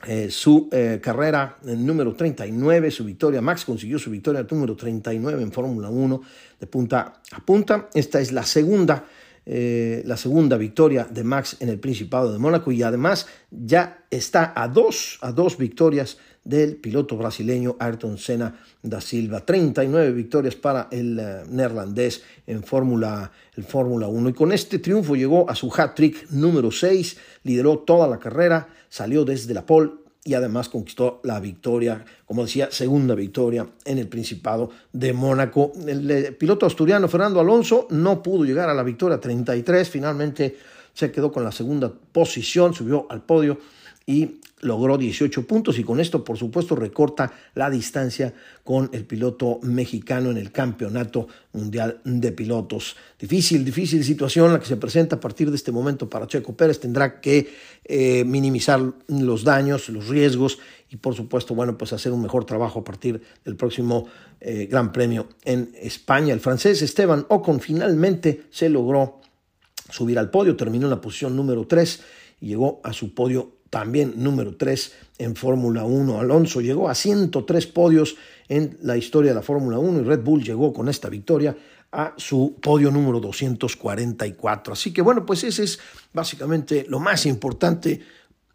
eh, 0.08 0.32
su 0.32 0.70
eh, 0.72 1.00
carrera 1.04 1.58
número 1.64 2.16
39, 2.16 2.90
su 2.90 3.04
victoria. 3.04 3.42
Max 3.42 3.66
consiguió 3.66 4.00
su 4.00 4.10
victoria 4.10 4.46
número 4.50 4.76
39 4.76 5.44
en 5.44 5.52
Fórmula 5.52 5.90
1 5.90 6.22
de 6.60 6.68
punta 6.68 7.22
a 7.32 7.40
punta. 7.46 7.90
Esta 7.94 8.22
es 8.22 8.32
la 8.32 8.44
segunda, 8.44 9.06
eh, 9.46 10.02
la 10.06 10.16
segunda 10.16 10.56
victoria 10.56 11.04
de 11.04 11.24
Max 11.26 11.58
en 11.60 11.68
el 11.68 11.80
Principado 11.80 12.32
de 12.32 12.40
Mónaco 12.40 12.72
y 12.72 12.82
además 12.82 13.28
ya 13.52 14.06
está 14.10 14.54
a 14.56 14.70
dos, 14.70 15.18
a 15.22 15.34
dos 15.34 15.58
victorias 15.58 16.18
del 16.50 16.78
piloto 16.78 17.16
brasileño 17.16 17.76
Ayrton 17.80 18.18
Senna 18.18 18.60
da 18.82 19.00
Silva. 19.00 19.46
39 19.46 20.12
victorias 20.12 20.56
para 20.56 20.88
el 20.92 21.16
neerlandés 21.50 22.24
en 22.48 22.64
Fórmula 22.64 23.32
1 23.56 24.30
y 24.30 24.34
con 24.34 24.52
este 24.52 24.80
triunfo 24.80 25.16
llegó 25.16 25.50
a 25.50 25.56
su 25.56 25.72
hat-trick 25.76 26.32
número 26.32 26.72
6, 26.72 27.18
lideró 27.44 27.80
toda 27.80 28.08
la 28.08 28.20
carrera 28.20 28.68
salió 28.90 29.24
desde 29.24 29.54
la 29.54 29.66
pole 29.66 29.92
y 30.26 30.34
además 30.34 30.68
conquistó 30.68 31.22
la 31.24 31.40
victoria, 31.40 32.04
como 32.26 32.44
decía, 32.44 32.70
segunda 32.72 33.16
victoria 33.16 33.66
en 33.86 34.00
el 34.00 34.08
Principado 34.08 34.70
de 34.92 35.14
Mónaco. 35.14 35.72
El, 35.88 36.12
eh, 36.12 36.32
piloto 36.34 36.66
asturiano 36.66 37.08
Fernando 37.08 37.40
Alonso 37.40 37.88
no 37.92 38.22
pudo 38.22 38.44
llegar 38.44 38.70
a 38.70 38.74
la 38.74 38.84
victoria 38.84 39.20
33, 39.20 39.90
finalmente 39.90 40.58
se 40.94 41.12
quedó 41.12 41.32
con 41.32 41.44
la 41.44 41.52
segunda 41.52 41.92
posición, 42.12 42.74
subió 42.74 43.08
al 43.10 43.22
podio 43.22 43.60
y 44.10 44.40
logró 44.62 44.98
18 44.98 45.46
puntos 45.46 45.78
y 45.78 45.84
con 45.84 46.00
esto 46.00 46.24
por 46.24 46.36
supuesto 46.36 46.76
recorta 46.76 47.32
la 47.54 47.70
distancia 47.70 48.34
con 48.64 48.90
el 48.92 49.06
piloto 49.06 49.60
mexicano 49.62 50.32
en 50.32 50.38
el 50.38 50.52
Campeonato 50.52 51.28
Mundial 51.54 52.02
de 52.04 52.32
Pilotos. 52.32 52.96
Difícil, 53.20 53.64
difícil 53.64 54.04
situación 54.04 54.52
la 54.52 54.60
que 54.60 54.66
se 54.66 54.78
presenta 54.78 55.18
a 55.18 55.20
partir 55.20 55.52
de 55.52 55.56
este 55.56 55.72
momento 55.72 56.10
para 56.10 56.26
Checo 56.26 56.58
Pérez. 56.58 56.80
Tendrá 56.80 57.22
que 57.22 57.54
eh, 57.86 58.24
minimizar 58.26 58.82
los 59.10 59.44
daños, 59.44 59.90
los 59.90 60.08
riesgos 60.08 60.58
y 60.90 60.96
por 60.96 61.14
supuesto, 61.14 61.54
bueno, 61.54 61.78
pues 61.78 61.94
hacer 61.94 62.12
un 62.12 62.24
mejor 62.24 62.46
trabajo 62.46 62.80
a 62.80 62.84
partir 62.84 63.22
del 63.46 63.56
próximo 63.56 64.08
eh, 64.42 64.66
Gran 64.66 64.92
Premio 64.92 65.28
en 65.46 65.72
España. 65.80 66.34
El 66.34 66.40
francés 66.40 66.82
Esteban 66.82 67.28
Ocon 67.30 67.60
finalmente 67.60 68.46
se 68.50 68.70
logró 68.70 69.22
subir 69.88 70.18
al 70.18 70.32
podio, 70.32 70.56
terminó 70.56 70.88
en 70.88 70.92
la 70.92 71.02
posición 71.02 71.36
número 71.36 71.68
3 71.68 72.02
y 72.42 72.48
llegó 72.48 72.82
a 72.84 72.92
su 72.92 73.14
podio 73.14 73.59
también 73.70 74.14
número 74.18 74.56
3 74.56 74.94
en 75.20 75.36
Fórmula 75.36 75.84
1. 75.84 76.20
Alonso 76.20 76.62
llegó 76.62 76.90
a 76.90 76.96
103 76.96 77.68
podios 77.68 78.16
en 78.48 78.78
la 78.82 78.98
historia 78.98 79.32
de 79.32 79.36
la 79.36 79.42
Fórmula 79.42 79.78
1 79.78 80.02
y 80.02 80.04
Red 80.04 80.22
Bull 80.22 80.44
llegó 80.44 80.74
con 80.74 80.90
esta 80.90 81.10
victoria 81.10 81.56
a 81.92 82.14
su 82.18 82.58
podio 82.62 82.92
número 82.92 83.20
244. 83.20 84.74
Así 84.74 84.94
que 84.94 85.02
bueno, 85.02 85.26
pues 85.26 85.44
ese 85.44 85.64
es 85.64 85.80
básicamente 86.14 86.86
lo 86.88 87.00
más 87.00 87.26
importante, 87.26 88.02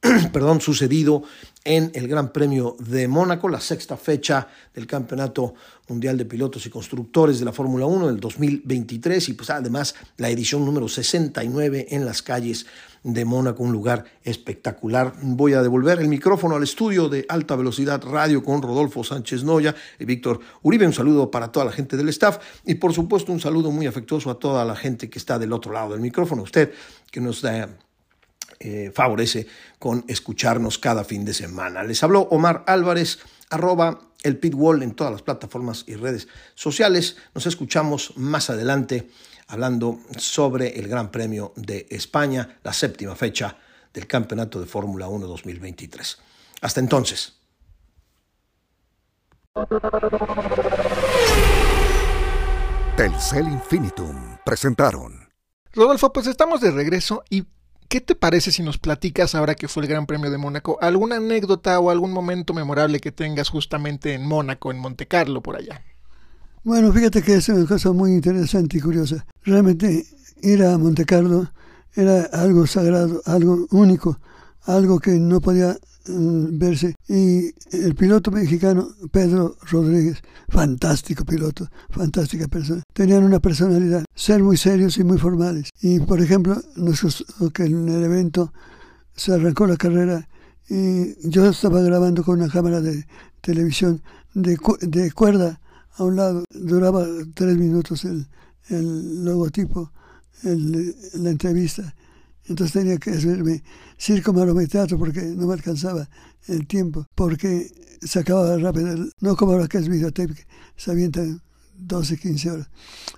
perdón, 0.33 0.61
sucedido 0.61 1.23
en 1.65 1.91
el 1.95 2.09
Gran 2.09 2.31
Premio 2.31 2.77
de 2.79 3.09
Mónaco, 3.09 3.49
la 3.49 3.61
sexta 3.61 3.97
fecha 3.97 4.49
del 4.75 4.87
Campeonato 4.87 5.55
Mundial 5.89 6.19
de 6.19 6.27
Pilotos 6.27 6.67
y 6.67 6.71
Constructores 6.71 7.39
de 7.39 7.47
la 7.47 7.53
Fórmula 7.53 7.87
1 7.87 8.09
del 8.09 8.21
2023 8.21 9.31
y 9.31 9.33
pues 9.33 9.49
además 9.49 9.95
la 10.19 10.29
edición 10.29 10.65
número 10.65 10.89
69 10.89 11.87
en 11.91 12.05
las 12.05 12.21
calles 12.21 12.67
de 13.03 13.25
Mónaco, 13.25 13.63
un 13.63 13.73
lugar 13.73 14.05
espectacular. 14.25 15.15
Voy 15.23 15.55
a 15.55 15.63
devolver 15.63 16.01
el 16.01 16.09
micrófono 16.09 16.57
al 16.57 16.63
estudio 16.63 17.09
de 17.09 17.25
Alta 17.29 17.57
Velocidad 17.57 18.03
Radio 18.03 18.43
con 18.45 18.61
Rodolfo 18.61 19.05
Sánchez 19.05 19.43
Noya 19.43 19.75
y 19.99 20.05
Víctor 20.05 20.41
Uribe. 20.63 20.87
Un 20.87 20.93
saludo 20.93 21.31
para 21.31 21.51
toda 21.51 21.65
la 21.65 21.73
gente 21.73 21.97
del 21.97 22.11
staff 22.11 22.39
y 22.67 22.75
por 22.75 22.93
supuesto 22.93 23.33
un 23.33 23.41
saludo 23.41 23.71
muy 23.71 23.87
afectuoso 23.87 24.31
a 24.31 24.39
toda 24.39 24.67
la 24.67 24.77
gente 24.77 25.09
que 25.09 25.19
está 25.19 25.39
del 25.39 25.53
otro 25.55 25.73
lado 25.73 25.93
del 25.93 26.01
micrófono. 26.01 26.43
Usted 26.43 26.73
que 27.11 27.21
nos 27.21 27.41
da 27.41 27.69
eh, 28.67 28.91
favorece 28.95 29.47
con 29.79 30.07
escucharnos 30.09 30.79
cada 30.79 31.05
fin 31.05 31.23
de 31.23 31.35
semana. 31.35 31.83
Les 31.83 32.03
habló 32.03 32.23
Omar 32.31 32.65
Álvarez, 32.67 33.19
arroba 33.51 34.01
el 34.23 34.39
Pitwall 34.39 34.83
en 34.83 34.95
todas 34.95 35.13
las 35.13 35.21
plataformas 35.21 35.85
y 35.87 35.97
redes 35.97 36.29
sociales. 36.55 37.19
Nos 37.35 37.47
escuchamos 37.47 38.17
más 38.17 38.49
adelante 38.49 39.11
hablando 39.49 40.01
sobre 40.17 40.79
el 40.79 40.89
Gran 40.89 41.11
Premio 41.11 41.53
de 41.57 41.87
España, 41.91 42.59
la 42.63 42.73
séptima 42.73 43.15
fecha 43.15 43.55
del 43.93 44.07
Campeonato 44.07 44.59
de 44.59 44.67
Fórmula 44.67 45.09
1 45.09 45.27
2023. 45.27 46.19
Hasta 46.63 46.81
entonces. 46.81 47.35
Telcel 52.97 53.47
Infinitum 53.47 54.39
presentaron. 54.43 55.29
Rodolfo, 55.75 56.13
pues 56.13 56.29
estamos 56.29 56.63
de 56.63 56.71
regreso 56.71 57.25
y 57.29 57.45
¿qué 57.95 58.01
te 58.01 58.17
parece 58.17 58.51
si 58.51 58.65
nos 58.65 58.77
platicas 58.77 59.37
ahora 59.37 59.55
que 59.55 59.69
fue 59.69 59.85
el 59.85 59.89
Gran 59.89 60.07
Premio 60.07 60.29
de 60.29 60.37
Mónaco 60.37 60.79
alguna 60.81 61.19
anécdota 61.19 61.79
o 61.79 61.91
algún 61.91 62.11
momento 62.11 62.53
memorable 62.53 62.99
que 62.99 63.13
tengas 63.13 63.51
justamente 63.51 64.15
en 64.15 64.27
Mónaco, 64.27 64.73
en 64.73 64.81
Monte 64.81 65.07
Carlo, 65.07 65.43
por 65.43 65.55
allá? 65.55 65.81
Bueno, 66.65 66.93
fíjate 66.93 67.23
que 67.23 67.35
es 67.35 67.49
una 67.49 67.65
cosa 67.67 67.93
muy 67.93 68.11
interesante 68.11 68.79
y 68.79 68.81
curiosa. 68.81 69.25
Realmente 69.45 70.07
ir 70.43 70.65
a 70.65 70.77
Monte 70.77 71.05
Carlo 71.05 71.53
era 71.95 72.23
algo 72.33 72.67
sagrado, 72.67 73.23
algo 73.27 73.69
único, 73.71 74.19
algo 74.65 74.99
que 74.99 75.13
no 75.13 75.41
podía 75.41 75.77
mm, 76.07 76.59
verse. 76.59 76.95
Y 77.09 77.53
el 77.77 77.95
piloto 77.95 78.31
mexicano, 78.31 78.89
Pedro 79.11 79.57
Rodríguez, 79.71 80.23
fantástico 80.49 81.25
piloto, 81.25 81.69
fantástica 81.91 82.49
persona, 82.49 82.83
tenían 82.93 83.25
una 83.25 83.41
personalidad, 83.41 84.05
ser 84.15 84.43
muy 84.43 84.57
serios 84.57 84.99
y 84.99 85.05
muy 85.05 85.19
formales. 85.19 85.71
Y 85.81 86.01
por 86.01 86.21
ejemplo, 86.21 86.61
nosotros, 86.77 87.25
que 87.53 87.65
en 87.65 87.89
el 87.89 88.05
evento 88.05 88.53
se 89.17 89.33
arrancó 89.33 89.67
la 89.67 89.77
carrera 89.77 90.29
y 90.69 91.29
yo 91.29 91.47
estaba 91.47 91.81
grabando 91.83 92.25
con 92.25 92.41
una 92.41 92.51
cámara 92.51 92.81
de 92.81 93.07
televisión 93.41 94.03
de, 94.33 94.59
de 94.81 95.13
cuerda 95.13 95.61
a 95.97 96.05
un 96.05 96.17
lado. 96.17 96.45
Duraba 96.51 97.07
tres 97.35 97.57
minutos 97.57 98.05
el, 98.05 98.27
el 98.69 99.25
logotipo, 99.25 99.91
el, 100.43 100.95
la 101.15 101.31
entrevista. 101.31 101.95
Entonces 102.47 102.73
tenía 102.73 102.99
que 102.99 103.11
hacerme 103.11 103.63
circo, 103.97 104.33
maroma 104.33 104.65
teatro 104.67 104.99
porque 104.99 105.23
no 105.23 105.47
me 105.47 105.55
alcanzaba 105.55 106.09
el 106.47 106.67
tiempo, 106.67 107.07
porque 107.15 107.71
se 108.03 108.19
acababa 108.19 108.57
rápido, 108.59 109.07
no 109.21 109.37
como 109.37 109.53
ahora 109.53 109.67
que 109.69 109.79
es 109.79 109.89
videotape, 109.89 110.47
se 110.77 110.91
avientan 110.91 111.41
12, 111.79 112.19
15 112.19 112.51
horas. 112.51 112.69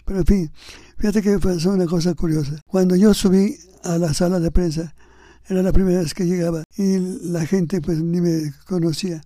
Pero 0.04 0.20
en 0.20 0.26
fin, 0.26 0.52
fíjate 0.98 1.22
que 1.22 1.38
pasó 1.38 1.70
una 1.70 1.86
cosa 1.86 2.14
curiosa. 2.14 2.60
Cuando 2.66 2.94
yo 2.96 3.12
subí 3.14 3.56
a 3.82 3.98
la 3.98 4.14
sala 4.14 4.38
de 4.40 4.50
prensa, 4.50 4.94
era 5.48 5.62
la 5.62 5.72
primera 5.72 6.00
vez 6.00 6.14
que 6.14 6.24
llegaba 6.24 6.64
y 6.76 6.98
la 7.28 7.46
gente 7.46 7.80
pues 7.80 8.00
ni 8.00 8.20
me 8.20 8.52
conocía. 8.66 9.22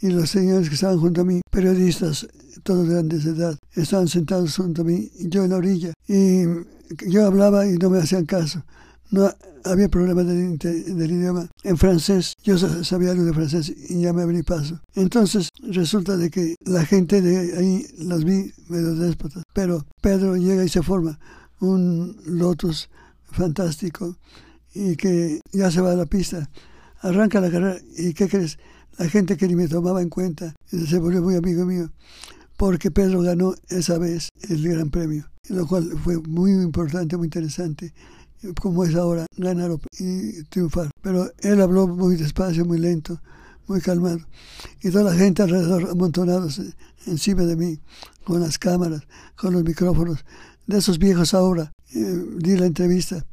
Y 0.00 0.10
los 0.10 0.30
señores 0.30 0.68
que 0.68 0.76
estaban 0.76 0.98
junto 0.98 1.22
a 1.22 1.24
mí, 1.24 1.40
periodistas, 1.50 2.28
todos 2.62 2.88
grandes 2.88 3.24
de 3.24 3.32
edad, 3.32 3.58
estaban 3.72 4.06
sentados 4.06 4.56
junto 4.56 4.82
a 4.82 4.84
mí, 4.84 5.10
yo 5.18 5.44
en 5.44 5.50
la 5.50 5.56
orilla, 5.56 5.92
y 6.06 6.44
yo 7.08 7.26
hablaba 7.26 7.66
y 7.66 7.76
no 7.78 7.90
me 7.90 7.98
hacían 7.98 8.24
caso. 8.24 8.64
No 9.10 9.30
había 9.64 9.88
problema 9.88 10.22
del, 10.22 11.10
idioma. 11.10 11.48
En 11.62 11.76
francés, 11.76 12.34
yo 12.42 12.58
sabía 12.58 13.12
algo 13.12 13.24
de 13.24 13.32
francés 13.32 13.72
y 13.88 14.02
ya 14.02 14.12
me 14.12 14.22
abrí 14.22 14.42
paso. 14.42 14.80
Entonces, 14.94 15.48
resulta 15.62 16.16
de 16.16 16.30
que 16.30 16.56
la 16.64 16.84
gente 16.84 17.22
de 17.22 17.56
ahí 17.56 17.86
los 17.98 18.24
vi 18.24 18.52
medio 18.68 18.94
déspotas. 18.94 19.42
Pero 19.52 19.86
Pedro 20.00 20.36
llega 20.36 20.64
y 20.64 20.68
se 20.68 20.82
forma 20.82 21.18
un 21.60 22.16
Lotus 22.26 22.88
fantástico 23.30 24.16
y 24.74 24.96
que 24.96 25.40
ya 25.52 25.70
se 25.70 25.80
va 25.80 25.92
a 25.92 25.96
la 25.96 26.06
pista. 26.06 26.48
Arranca 27.00 27.40
la 27.40 27.50
carrera 27.50 27.78
y 27.96 28.12
¿qué 28.12 28.28
crees? 28.28 28.58
La 28.98 29.08
gente 29.08 29.36
que 29.36 29.46
ni 29.46 29.54
me 29.54 29.68
tomaba 29.68 30.02
en 30.02 30.08
cuenta 30.08 30.54
se 30.66 30.98
volvió 30.98 31.22
muy 31.22 31.36
amigo 31.36 31.64
mío 31.64 31.90
porque 32.58 32.90
Pedro 32.90 33.22
ganó 33.22 33.54
esa 33.68 33.98
vez 33.98 34.30
el 34.48 34.68
Gran 34.68 34.90
Premio, 34.90 35.30
lo 35.48 35.66
cual 35.66 35.96
fue 36.02 36.18
muy 36.18 36.50
importante, 36.50 37.16
muy 37.16 37.26
interesante, 37.26 37.94
como 38.60 38.84
es 38.84 38.94
ahora, 38.94 39.26
ganar 39.36 39.70
y 39.98 40.42
triunfar. 40.44 40.90
Pero 41.02 41.30
él 41.38 41.60
habló 41.60 41.86
muy 41.86 42.16
despacio, 42.16 42.64
muy 42.64 42.78
lento, 42.78 43.20
muy 43.66 43.80
calmado, 43.80 44.20
y 44.82 44.90
toda 44.90 45.12
la 45.12 45.14
gente 45.14 45.42
alrededor 45.42 45.90
amontonados 45.90 46.60
encima 47.06 47.42
de 47.42 47.56
mí, 47.56 47.78
con 48.24 48.40
las 48.40 48.58
cámaras, 48.58 49.02
con 49.36 49.52
los 49.52 49.64
micrófonos, 49.64 50.24
de 50.66 50.78
esos 50.78 50.98
viejos 50.98 51.34
ahora. 51.34 51.72
Eh, 51.94 52.24
di 52.36 52.56
la 52.56 52.66
entrevista 52.66 53.24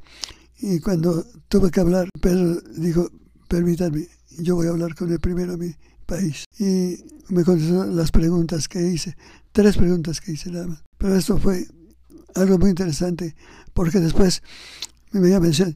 y 0.60 0.80
cuando 0.80 1.26
tuve 1.50 1.70
que 1.70 1.82
hablar, 1.82 2.08
Pedro 2.22 2.62
dijo, 2.78 3.10
permítanme, 3.48 4.08
yo 4.40 4.56
voy 4.56 4.68
a 4.68 4.70
hablar 4.70 4.96
con 4.96 5.12
el 5.12 5.20
primero 5.20 5.54
a 5.54 5.58
mí 5.58 5.76
país. 6.06 6.46
Y 6.60 6.98
me 7.30 7.44
contestó 7.44 7.86
las 7.86 8.12
preguntas 8.12 8.68
que 8.68 8.82
hice, 8.82 9.18
tres 9.52 9.78
preguntas 9.78 10.22
que 10.22 10.32
hice 10.32 10.52
nada 10.52 10.68
más. 10.68 10.84
Pero 10.98 11.16
esto 11.16 11.38
fue 11.38 11.68
algo 12.36 12.58
muy 12.58 12.70
interesante, 12.70 13.36
porque 13.74 14.00
después 14.00 14.42
me 15.16 15.22
venía 15.22 15.38
a 15.38 15.40
decir, 15.40 15.76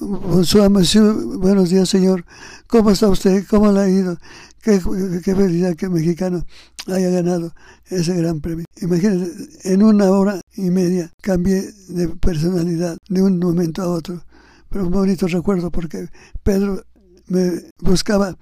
buenos 0.00 1.70
días 1.70 1.88
señor, 1.88 2.24
¿cómo 2.68 2.90
está 2.90 3.08
usted? 3.08 3.44
¿Cómo 3.48 3.72
le 3.72 3.80
ha 3.80 3.88
ido? 3.88 4.16
Qué, 4.62 4.80
qué 5.24 5.34
felicidad 5.34 5.74
que 5.74 5.86
el 5.86 5.92
mexicano 5.92 6.44
haya 6.86 7.10
ganado 7.10 7.52
ese 7.86 8.14
gran 8.14 8.40
premio. 8.40 8.64
Imagínate, 8.80 9.28
en 9.64 9.82
una 9.82 10.10
hora 10.10 10.40
y 10.56 10.70
media 10.70 11.10
cambié 11.20 11.72
de 11.88 12.08
personalidad 12.08 12.96
de 13.08 13.22
un 13.22 13.38
momento 13.38 13.82
a 13.82 13.88
otro. 13.88 14.22
Pero 14.68 14.86
un 14.86 14.92
bonito 14.92 15.26
recuerdo 15.26 15.70
porque 15.70 16.08
Pedro 16.42 16.84
me 17.28 17.62
buscaba 17.80 18.36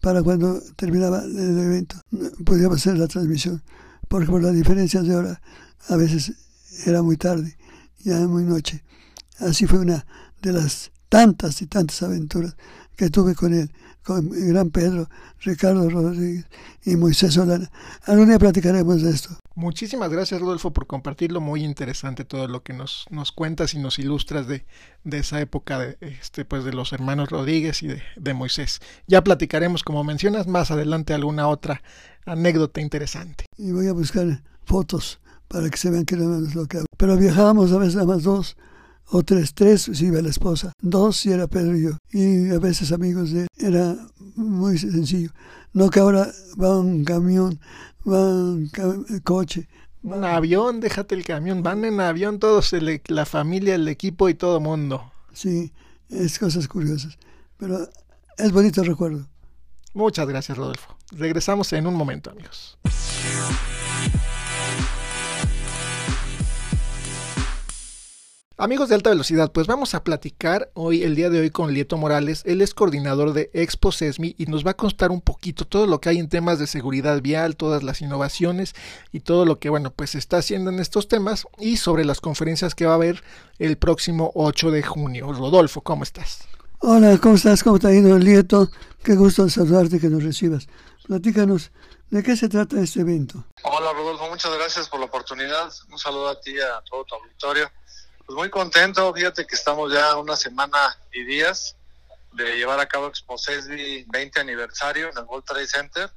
para 0.00 0.22
cuando 0.22 0.62
terminaba 0.76 1.22
el 1.24 1.58
evento, 1.58 1.96
podíamos 2.44 2.78
hacer 2.78 2.96
la 2.96 3.06
transmisión, 3.06 3.62
porque 4.08 4.26
por 4.26 4.42
la 4.42 4.50
diferencia 4.50 5.02
de 5.02 5.14
hora 5.14 5.42
a 5.88 5.96
veces 5.96 6.32
era 6.86 7.02
muy 7.02 7.18
tarde, 7.18 7.56
ya 7.98 8.18
muy 8.26 8.44
noche. 8.44 8.82
Así 9.40 9.66
fue 9.66 9.80
una 9.80 10.06
de 10.42 10.52
las 10.52 10.92
tantas 11.08 11.60
y 11.62 11.66
tantas 11.66 12.02
aventuras 12.02 12.56
que 12.96 13.08
tuve 13.08 13.34
con 13.34 13.54
él, 13.54 13.70
con 14.04 14.34
el 14.34 14.48
gran 14.48 14.70
Pedro, 14.70 15.08
Ricardo 15.40 15.88
Rodríguez 15.88 16.46
y 16.84 16.96
Moisés 16.96 17.34
Solana. 17.34 17.70
Algún 18.04 18.28
día 18.28 18.38
platicaremos 18.38 19.02
de 19.02 19.10
esto. 19.10 19.30
Muchísimas 19.54 20.10
gracias, 20.10 20.40
Rodolfo, 20.40 20.72
por 20.72 20.86
compartirlo. 20.86 21.40
Muy 21.40 21.64
interesante 21.64 22.24
todo 22.24 22.46
lo 22.46 22.62
que 22.62 22.72
nos, 22.72 23.06
nos 23.10 23.32
cuentas 23.32 23.74
y 23.74 23.78
nos 23.78 23.98
ilustras 23.98 24.46
de, 24.46 24.66
de 25.04 25.18
esa 25.18 25.40
época 25.40 25.78
de, 25.78 25.96
este, 26.00 26.44
pues, 26.44 26.64
de 26.64 26.72
los 26.72 26.92
hermanos 26.92 27.30
Rodríguez 27.30 27.82
y 27.82 27.88
de, 27.88 28.02
de 28.16 28.34
Moisés. 28.34 28.80
Ya 29.06 29.24
platicaremos, 29.24 29.82
como 29.82 30.04
mencionas, 30.04 30.46
más 30.46 30.70
adelante 30.70 31.14
alguna 31.14 31.48
otra 31.48 31.82
anécdota 32.26 32.80
interesante. 32.80 33.46
Y 33.56 33.72
voy 33.72 33.88
a 33.88 33.92
buscar 33.92 34.42
fotos 34.64 35.20
para 35.48 35.68
que 35.68 35.78
se 35.78 35.90
vean 35.90 36.04
que 36.04 36.16
no 36.16 36.46
es 36.46 36.54
lo 36.54 36.66
que 36.66 36.78
hago. 36.78 36.86
Pero 36.96 37.16
viajábamos 37.16 37.72
a 37.72 37.78
veces 37.78 37.96
a 37.96 38.04
más 38.04 38.22
dos 38.22 38.56
o 39.10 39.22
tres, 39.22 39.54
tres 39.54 39.90
si 39.92 40.06
iba 40.06 40.22
la 40.22 40.30
esposa, 40.30 40.72
dos 40.80 41.16
si 41.16 41.32
era 41.32 41.46
Pedro 41.46 41.76
y 41.76 41.82
yo, 41.82 41.90
y 42.10 42.50
a 42.50 42.58
veces 42.58 42.92
amigos 42.92 43.32
de 43.32 43.42
él. 43.42 43.48
Era 43.58 43.96
muy 44.36 44.78
sencillo. 44.78 45.30
No 45.72 45.90
que 45.90 46.00
ahora 46.00 46.28
va 46.60 46.78
un 46.78 47.04
camión, 47.04 47.60
va 48.06 48.20
un 48.20 48.70
coche. 49.22 49.68
Un 50.02 50.24
avión, 50.24 50.80
déjate 50.80 51.14
el 51.14 51.24
camión, 51.24 51.62
van 51.62 51.84
en 51.84 52.00
avión 52.00 52.38
todos, 52.38 52.72
el, 52.72 53.02
la 53.08 53.26
familia, 53.26 53.74
el 53.74 53.86
equipo 53.88 54.28
y 54.28 54.34
todo 54.34 54.60
mundo. 54.60 55.12
Sí, 55.32 55.72
es 56.08 56.38
cosas 56.38 56.68
curiosas, 56.68 57.18
pero 57.58 57.88
es 58.38 58.52
bonito 58.52 58.82
recuerdo. 58.82 59.26
Muchas 59.92 60.26
gracias, 60.28 60.56
Rodolfo. 60.56 60.96
Regresamos 61.12 61.72
en 61.72 61.86
un 61.86 61.94
momento, 61.94 62.30
amigos. 62.30 62.78
Amigos 68.60 68.90
de 68.90 68.94
alta 68.94 69.08
velocidad, 69.08 69.50
pues 69.52 69.66
vamos 69.66 69.94
a 69.94 70.04
platicar 70.04 70.70
hoy, 70.74 71.02
el 71.02 71.16
día 71.16 71.30
de 71.30 71.40
hoy, 71.40 71.48
con 71.48 71.72
Lieto 71.72 71.96
Morales. 71.96 72.42
Él 72.44 72.60
es 72.60 72.74
coordinador 72.74 73.32
de 73.32 73.50
Expo 73.54 73.90
Sesmi 73.90 74.34
y 74.36 74.44
nos 74.44 74.66
va 74.66 74.72
a 74.72 74.76
contar 74.76 75.10
un 75.10 75.22
poquito 75.22 75.64
todo 75.64 75.86
lo 75.86 75.98
que 75.98 76.10
hay 76.10 76.18
en 76.18 76.28
temas 76.28 76.58
de 76.58 76.66
seguridad 76.66 77.22
vial, 77.22 77.56
todas 77.56 77.82
las 77.82 78.02
innovaciones 78.02 78.74
y 79.12 79.20
todo 79.20 79.46
lo 79.46 79.58
que, 79.58 79.70
bueno, 79.70 79.92
pues 79.92 80.10
se 80.10 80.18
está 80.18 80.36
haciendo 80.36 80.68
en 80.68 80.78
estos 80.78 81.08
temas 81.08 81.46
y 81.58 81.78
sobre 81.78 82.04
las 82.04 82.20
conferencias 82.20 82.74
que 82.74 82.84
va 82.84 82.92
a 82.92 82.96
haber 82.96 83.24
el 83.58 83.78
próximo 83.78 84.30
8 84.34 84.70
de 84.72 84.82
junio. 84.82 85.32
Rodolfo, 85.32 85.80
¿cómo 85.80 86.02
estás? 86.02 86.40
Hola, 86.80 87.16
¿cómo 87.16 87.36
estás? 87.36 87.64
¿Cómo 87.64 87.78
te 87.78 87.86
ha 87.86 87.94
ido, 87.94 88.18
Lieto? 88.18 88.68
Qué 89.02 89.16
gusto 89.16 89.48
saludarte 89.48 89.98
que 89.98 90.10
nos 90.10 90.22
recibas. 90.22 90.68
Platícanos, 91.06 91.70
¿de 92.10 92.22
qué 92.22 92.36
se 92.36 92.50
trata 92.50 92.78
este 92.82 93.00
evento? 93.00 93.42
Hola, 93.62 93.94
Rodolfo, 93.94 94.28
muchas 94.28 94.54
gracias 94.54 94.86
por 94.86 95.00
la 95.00 95.06
oportunidad. 95.06 95.72
Un 95.90 95.98
saludo 95.98 96.28
a 96.28 96.38
ti 96.38 96.50
y 96.50 96.60
a 96.60 96.82
todo 96.90 97.06
tu 97.06 97.14
auditorio. 97.14 97.70
Pues 98.30 98.38
muy 98.38 98.50
contento, 98.50 99.12
fíjate 99.12 99.44
que 99.44 99.56
estamos 99.56 99.92
ya 99.92 100.16
una 100.16 100.36
semana 100.36 100.96
y 101.10 101.24
días 101.24 101.74
de 102.30 102.58
llevar 102.58 102.78
a 102.78 102.86
cabo 102.86 103.08
Expo 103.08 103.36
CESBI 103.36 104.04
20 104.06 104.38
aniversario 104.38 105.10
en 105.10 105.18
el 105.18 105.24
World 105.24 105.44
Trade 105.44 105.66
Center, 105.66 106.10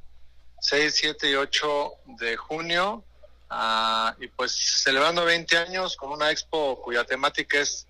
6, 0.62 0.94
7 0.96 1.32
y 1.32 1.34
8 1.34 1.92
de 2.20 2.38
junio, 2.38 3.04
uh, 3.50 4.24
y 4.24 4.28
pues 4.28 4.52
celebrando 4.84 5.26
20 5.26 5.58
años 5.58 5.98
con 5.98 6.12
una 6.12 6.30
expo 6.30 6.80
cuya 6.84 7.04
temática 7.04 7.60
es 7.60 7.88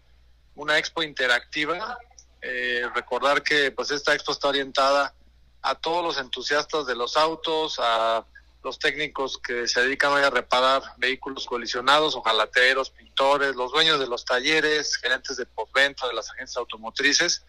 una 0.55 0.77
expo 0.77 1.03
interactiva. 1.03 1.97
Eh, 2.41 2.87
recordar 2.95 3.43
que 3.43 3.71
pues 3.71 3.91
esta 3.91 4.13
expo 4.13 4.31
está 4.31 4.47
orientada 4.47 5.13
a 5.61 5.75
todos 5.75 6.01
los 6.01 6.17
entusiastas 6.17 6.85
de 6.85 6.95
los 6.95 7.17
autos, 7.17 7.75
a 7.77 8.25
los 8.63 8.79
técnicos 8.79 9.37
que 9.37 9.67
se 9.67 9.81
dedican 9.81 10.13
hoy 10.13 10.23
a 10.23 10.29
reparar 10.29 10.81
vehículos 10.97 11.45
colisionados, 11.45 12.15
ojalateros, 12.15 12.91
pintores, 12.91 13.55
los 13.55 13.71
dueños 13.73 13.99
de 13.99 14.07
los 14.07 14.23
talleres, 14.23 14.95
gerentes 14.95 15.35
de 15.35 15.45
postventa 15.45 16.07
de 16.07 16.13
las 16.13 16.29
agencias 16.31 16.57
automotrices 16.57 17.43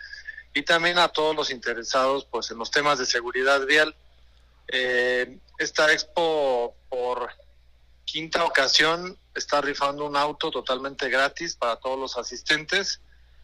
y 0.53 0.63
también 0.63 0.99
a 0.99 1.09
todos 1.09 1.37
los 1.37 1.51
interesados 1.51 2.25
pues 2.25 2.51
en 2.51 2.59
los 2.59 2.71
temas 2.71 2.99
de 2.99 3.07
seguridad 3.07 3.65
vial. 3.65 3.95
Eh, 4.67 5.39
esta 5.59 5.93
expo 5.93 6.75
por 6.89 7.31
quinta 8.05 8.45
ocasión 8.45 9.17
está 9.35 9.61
rifando 9.61 10.07
un 10.07 10.17
auto 10.17 10.51
totalmente 10.51 11.09
gratis 11.09 11.55
para 11.55 11.77
todos 11.77 11.99
los 11.99 12.19
asistentes 12.19 13.01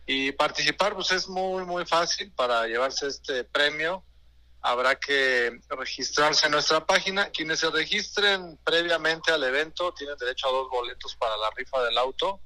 y 0.07 0.33
participar 0.33 0.95
pues 0.95 1.13
es 1.13 1.29
muy 1.29 1.65
muy 1.65 1.87
fácil 1.87 2.33
para 2.33 2.67
llevarse 2.67 3.07
este 3.07 3.45
premio 3.45 4.03
habrá 4.63 4.95
que 4.97 5.61
registrarse 5.69 6.47
en 6.47 6.53
nuestra 6.53 6.85
página. 6.85 7.31
Quienes 7.31 7.61
se 7.61 7.71
registren 7.71 8.59
previamente 8.65 9.33
al 9.33 9.43
evento 9.45 9.93
tienen 9.93 10.17
derecho 10.19 10.49
a 10.49 10.53
dos 10.53 10.69
boletos 10.71 11.17
para 11.17 11.37
la 11.37 11.51
rifa 11.51 11.83
del 11.83 11.97
auto. 11.99 12.41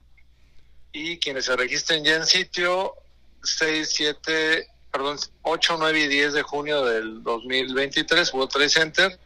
Y 0.93 1.19
quienes 1.19 1.47
se 1.47 1.57
registren 1.57 2.05
ya 2.05 2.17
en 2.17 2.27
sitio, 2.27 2.95
6, 3.43 3.91
7, 3.93 4.69
perdón, 4.93 5.19
8, 5.43 5.77
9 5.79 5.99
y 5.99 6.07
10 6.09 6.35
de 6.35 6.43
junio 6.43 6.85
del 6.85 7.23
2023, 7.25 8.33
World 8.33 8.53
Trade 8.53 8.69
Center, 8.69 9.19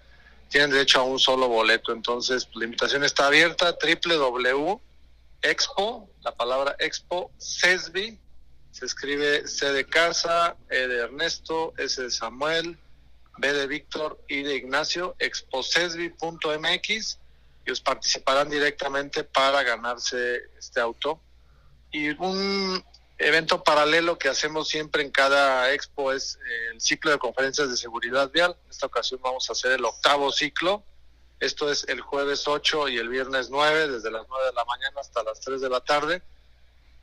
tienen 0.49 0.71
derecho 0.71 1.01
a 1.01 1.03
un 1.03 1.19
solo 1.19 1.49
boleto. 1.49 1.93
Entonces, 1.93 2.49
la 2.55 2.65
invitación 2.65 3.05
está 3.05 3.27
abierta, 3.27 3.77
www.expo, 3.83 4.81
la 6.23 6.35
palabra 6.35 6.75
expo, 6.79 7.31
CESBI, 7.39 8.19
se 8.79 8.87
escribe 8.87 9.49
C 9.49 9.73
de 9.73 9.87
casa, 9.87 10.57
E 10.71 10.87
de 10.87 11.01
Ernesto, 11.01 11.75
S 11.79 12.01
de 12.01 12.13
Samuel, 12.13 12.79
B 13.39 13.53
de 13.53 13.67
Víctor, 13.67 14.23
I 14.29 14.45
de 14.45 14.55
Ignacio, 14.55 15.17
exposesbi.mx 15.19 17.19
y 17.67 17.71
os 17.73 17.81
participarán 17.81 18.49
directamente 18.49 19.25
para 19.25 19.65
ganarse 19.65 20.43
este 20.57 20.79
auto. 20.79 21.21
Y 21.91 22.11
un 22.23 22.85
evento 23.19 23.65
paralelo 23.65 24.17
que 24.17 24.29
hacemos 24.29 24.69
siempre 24.69 25.03
en 25.03 25.11
cada 25.11 25.73
expo 25.73 26.13
es 26.13 26.37
eh, 26.37 26.71
el 26.75 26.81
ciclo 26.81 27.11
de 27.11 27.19
conferencias 27.19 27.69
de 27.69 27.77
seguridad 27.77 28.31
vial. 28.31 28.57
En 28.63 28.71
esta 28.71 28.87
ocasión 28.87 29.21
vamos 29.21 29.49
a 29.49 29.55
hacer 29.55 29.73
el 29.73 29.85
octavo 29.85 30.31
ciclo. 30.31 30.85
Esto 31.41 31.69
es 31.69 31.85
el 31.89 32.01
jueves 32.01 32.47
8 32.47 32.91
y 32.91 32.99
el 32.99 33.09
viernes 33.09 33.51
9, 33.51 33.89
desde 33.89 34.13
las 34.13 34.25
9 34.29 34.47
de 34.47 34.53
la 34.53 34.65
mañana 34.67 35.01
hasta 35.01 35.25
las 35.25 35.41
3 35.41 35.61
de 35.61 35.69
la 35.69 35.81
tarde 35.81 36.23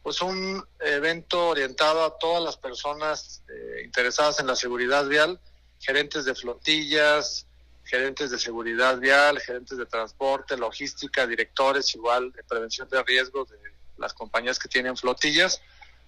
pues 0.05 0.21
un 0.21 0.63
evento 0.81 1.47
orientado 1.47 2.05
a 2.05 2.19
todas 2.19 2.43
las 2.43 2.57
personas 2.57 3.41
eh, 3.49 3.81
interesadas 3.83 4.39
en 4.39 4.45
la 4.45 4.55
seguridad 4.55 5.07
vial, 5.07 5.39
gerentes 5.79 6.25
de 6.25 6.35
flotillas, 6.35 7.47
gerentes 7.85 8.29
de 8.29 8.37
seguridad 8.37 8.99
vial, 8.99 9.39
gerentes 9.39 9.79
de 9.79 9.87
transporte, 9.87 10.57
logística, 10.57 11.25
directores 11.25 11.95
igual 11.95 12.31
de 12.33 12.43
prevención 12.43 12.87
de 12.87 13.01
riesgos 13.01 13.49
de 13.49 13.57
las 13.97 14.13
compañías 14.13 14.59
que 14.59 14.69
tienen 14.69 14.95
flotillas. 14.95 15.59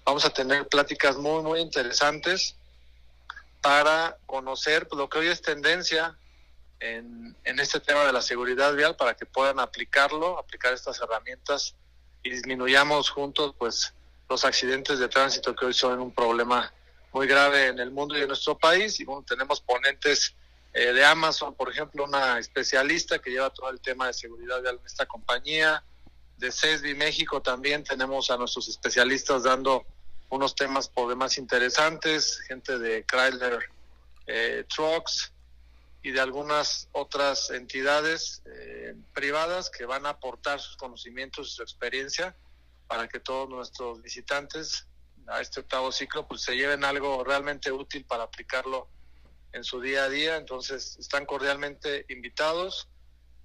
Vamos 0.05 0.25
a 0.25 0.29
tener 0.29 0.67
pláticas 0.67 1.17
muy, 1.17 1.41
muy 1.41 1.59
interesantes 1.59 2.55
para 3.63 4.15
conocer 4.27 4.87
pues, 4.87 4.99
lo 4.99 5.09
que 5.09 5.17
hoy 5.17 5.27
es 5.29 5.41
tendencia 5.41 6.15
en, 6.79 7.35
en 7.43 7.59
este 7.59 7.79
tema 7.79 8.05
de 8.05 8.13
la 8.13 8.21
seguridad 8.21 8.75
vial 8.75 8.95
para 8.95 9.15
que 9.15 9.25
puedan 9.25 9.59
aplicarlo, 9.59 10.37
aplicar 10.37 10.71
estas 10.73 11.01
herramientas 11.01 11.73
y 12.27 12.29
disminuyamos 12.29 13.09
juntos 13.09 13.55
pues 13.57 13.93
los 14.29 14.43
accidentes 14.43 14.99
de 14.99 15.07
tránsito 15.07 15.55
que 15.55 15.65
hoy 15.65 15.73
son 15.73 16.01
un 16.01 16.11
problema 16.13 16.73
muy 17.13 17.25
grave 17.25 17.67
en 17.67 17.79
el 17.79 17.89
mundo 17.89 18.17
y 18.17 18.21
en 18.21 18.27
nuestro 18.27 18.57
país. 18.57 18.99
Y 18.99 19.05
bueno, 19.05 19.23
tenemos 19.25 19.61
ponentes 19.61 20.35
eh, 20.73 20.91
de 20.91 21.05
Amazon, 21.05 21.55
por 21.55 21.71
ejemplo, 21.71 22.03
una 22.03 22.37
especialista 22.37 23.19
que 23.19 23.31
lleva 23.31 23.49
todo 23.49 23.69
el 23.69 23.79
tema 23.79 24.07
de 24.07 24.13
seguridad 24.13 24.61
de 24.61 24.77
esta 24.85 25.05
compañía, 25.05 25.81
de 26.37 26.51
CESBI 26.51 26.95
México 26.95 27.41
también 27.41 27.85
tenemos 27.85 28.29
a 28.29 28.37
nuestros 28.37 28.67
especialistas 28.67 29.43
dando 29.43 29.85
unos 30.29 30.53
temas 30.53 30.89
por 30.89 31.07
demás 31.07 31.37
interesantes, 31.37 32.41
gente 32.45 32.77
de 32.77 33.05
Chrysler 33.05 33.59
eh, 34.27 34.65
Trucks, 34.67 35.31
y 36.07 36.11
de 36.11 36.21
algunas 36.21 36.87
otras 36.93 37.49
entidades 37.49 38.41
eh, 38.45 38.95
privadas 39.13 39.69
que 39.69 39.85
van 39.85 40.05
a 40.05 40.11
aportar 40.11 40.57
sus 40.61 40.77
conocimientos 40.77 41.49
y 41.49 41.51
su 41.51 41.63
experiencia 41.63 42.33
para 42.87 43.09
que 43.09 43.19
todos 43.19 43.49
nuestros 43.49 44.01
visitantes 44.01 44.87
a 45.27 45.41
este 45.41 45.59
octavo 45.59 45.91
ciclo 45.91 46.25
pues 46.25 46.43
se 46.43 46.55
lleven 46.55 46.85
algo 46.85 47.25
realmente 47.25 47.73
útil 47.73 48.05
para 48.05 48.23
aplicarlo 48.23 48.87
en 49.51 49.65
su 49.65 49.81
día 49.81 50.05
a 50.05 50.09
día. 50.09 50.37
Entonces 50.37 50.95
están 50.97 51.25
cordialmente 51.25 52.05
invitados 52.07 52.87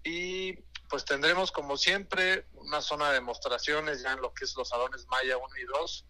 y 0.05 0.53
pues 0.89 1.05
tendremos 1.05 1.51
como 1.51 1.77
siempre 1.77 2.47
una 2.55 2.81
zona 2.81 3.09
de 3.09 3.15
demostraciones 3.15 4.03
ya 4.03 4.13
en 4.13 4.23
lo 4.23 4.33
que 4.33 4.45
es 4.45 4.55
los 4.57 4.69
salones 4.69 5.05
Maya 5.09 5.37
1 5.37 5.47
y 5.61 5.65
2 5.65 6.05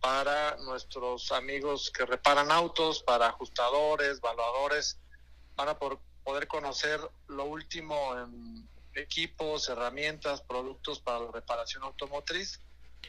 para 0.00 0.56
nuestros 0.56 1.30
amigos 1.30 1.90
que 1.94 2.06
reparan 2.06 2.50
autos, 2.50 3.02
para 3.02 3.26
ajustadores, 3.26 4.16
evaluadores, 4.16 4.98
van 5.60 5.68
a 5.68 5.78
poder 6.24 6.48
conocer 6.48 7.00
lo 7.28 7.44
último 7.44 8.18
en 8.18 8.66
equipos, 8.94 9.68
herramientas, 9.68 10.40
productos 10.40 11.00
para 11.00 11.20
la 11.20 11.30
reparación 11.30 11.82
automotriz. 11.82 12.60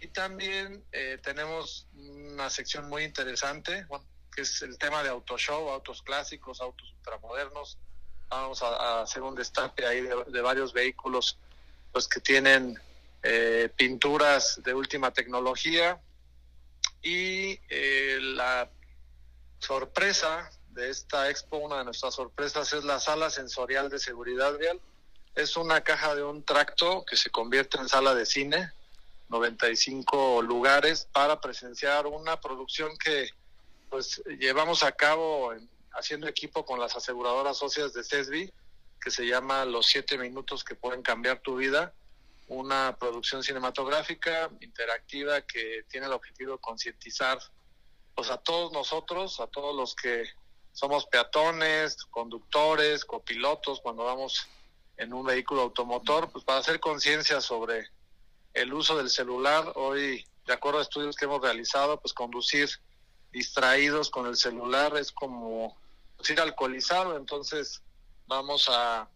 Y 0.01 0.07
también 0.07 0.83
eh, 0.91 1.17
tenemos 1.23 1.87
una 1.93 2.49
sección 2.49 2.89
muy 2.89 3.03
interesante, 3.03 3.85
bueno, 3.85 4.05
que 4.33 4.41
es 4.41 4.61
el 4.63 4.77
tema 4.77 5.01
de 5.01 5.09
auto 5.09 5.37
show, 5.37 5.69
autos 5.69 6.01
clásicos, 6.01 6.59
autos 6.59 6.93
ultramodernos. 6.97 7.77
Vamos 8.29 8.61
a, 8.63 9.01
hacer 9.01 9.21
un 9.21 9.35
destape 9.35 9.85
ahí 9.85 10.01
de, 10.01 10.41
varios 10.41 10.73
vehículos 10.73 11.37
pues 11.91 12.07
que 12.07 12.19
tienen 12.19 12.77
eh, 13.23 13.69
pinturas 13.77 14.61
de 14.63 14.73
última 14.73 15.11
tecnología 15.11 16.01
y 17.01 17.59
eh, 17.69 18.17
la 18.21 18.69
sorpresa 19.59 20.49
de 20.73 20.89
esta 20.89 21.29
expo, 21.29 21.57
una 21.57 21.79
de 21.79 21.85
nuestras 21.85 22.15
sorpresas 22.15 22.71
es 22.73 22.83
la 22.83 22.99
sala 22.99 23.29
sensorial 23.29 23.89
de 23.89 23.99
seguridad 23.99 24.57
vial. 24.57 24.79
Es 25.35 25.57
una 25.57 25.81
caja 25.81 26.15
de 26.15 26.23
un 26.23 26.43
tracto 26.43 27.05
que 27.05 27.15
se 27.15 27.29
convierte 27.29 27.77
en 27.77 27.87
sala 27.87 28.13
de 28.15 28.25
cine, 28.25 28.71
95 29.29 30.41
lugares 30.41 31.07
para 31.11 31.39
presenciar 31.39 32.05
una 32.07 32.39
producción 32.39 32.97
que 32.97 33.29
pues 33.89 34.21
llevamos 34.39 34.83
a 34.83 34.91
cabo 34.91 35.53
haciendo 35.93 36.27
equipo 36.27 36.65
con 36.65 36.79
las 36.79 36.95
aseguradoras 36.95 37.57
socias 37.57 37.93
de 37.93 38.03
CESBI, 38.03 38.51
que 39.01 39.11
se 39.11 39.25
llama 39.25 39.65
Los 39.65 39.87
siete 39.87 40.17
minutos 40.17 40.63
que 40.63 40.75
pueden 40.75 41.01
cambiar 41.01 41.39
tu 41.39 41.57
vida, 41.57 41.93
una 42.47 42.95
producción 42.97 43.43
cinematográfica 43.43 44.49
interactiva 44.61 45.41
que 45.41 45.85
tiene 45.89 46.07
el 46.07 46.13
objetivo 46.13 46.53
de 46.53 46.59
concientizar 46.59 47.39
pues 48.15 48.29
a 48.29 48.37
todos 48.37 48.71
nosotros, 48.71 49.39
a 49.39 49.47
todos 49.47 49.75
los 49.75 49.95
que 49.95 50.25
somos 50.73 51.05
peatones, 51.05 51.97
conductores, 52.05 53.05
copilotos, 53.05 53.81
cuando 53.81 54.05
vamos 54.05 54.47
en 54.97 55.13
un 55.13 55.25
vehículo 55.25 55.61
automotor, 55.61 56.31
pues 56.31 56.43
para 56.43 56.59
hacer 56.59 56.79
conciencia 56.79 57.41
sobre 57.41 57.89
el 58.53 58.73
uso 58.73 58.97
del 58.97 59.09
celular. 59.09 59.73
Hoy, 59.75 60.25
de 60.45 60.53
acuerdo 60.53 60.79
a 60.79 60.83
estudios 60.83 61.15
que 61.15 61.25
hemos 61.25 61.41
realizado, 61.41 61.99
pues 61.99 62.13
conducir 62.13 62.69
distraídos 63.31 64.09
con 64.09 64.27
el 64.27 64.35
celular 64.35 64.95
es 64.97 65.11
como 65.11 65.77
ir 66.29 66.39
alcoholizado, 66.39 67.17
entonces 67.17 67.81
vamos 68.27 68.69
a 68.69 69.09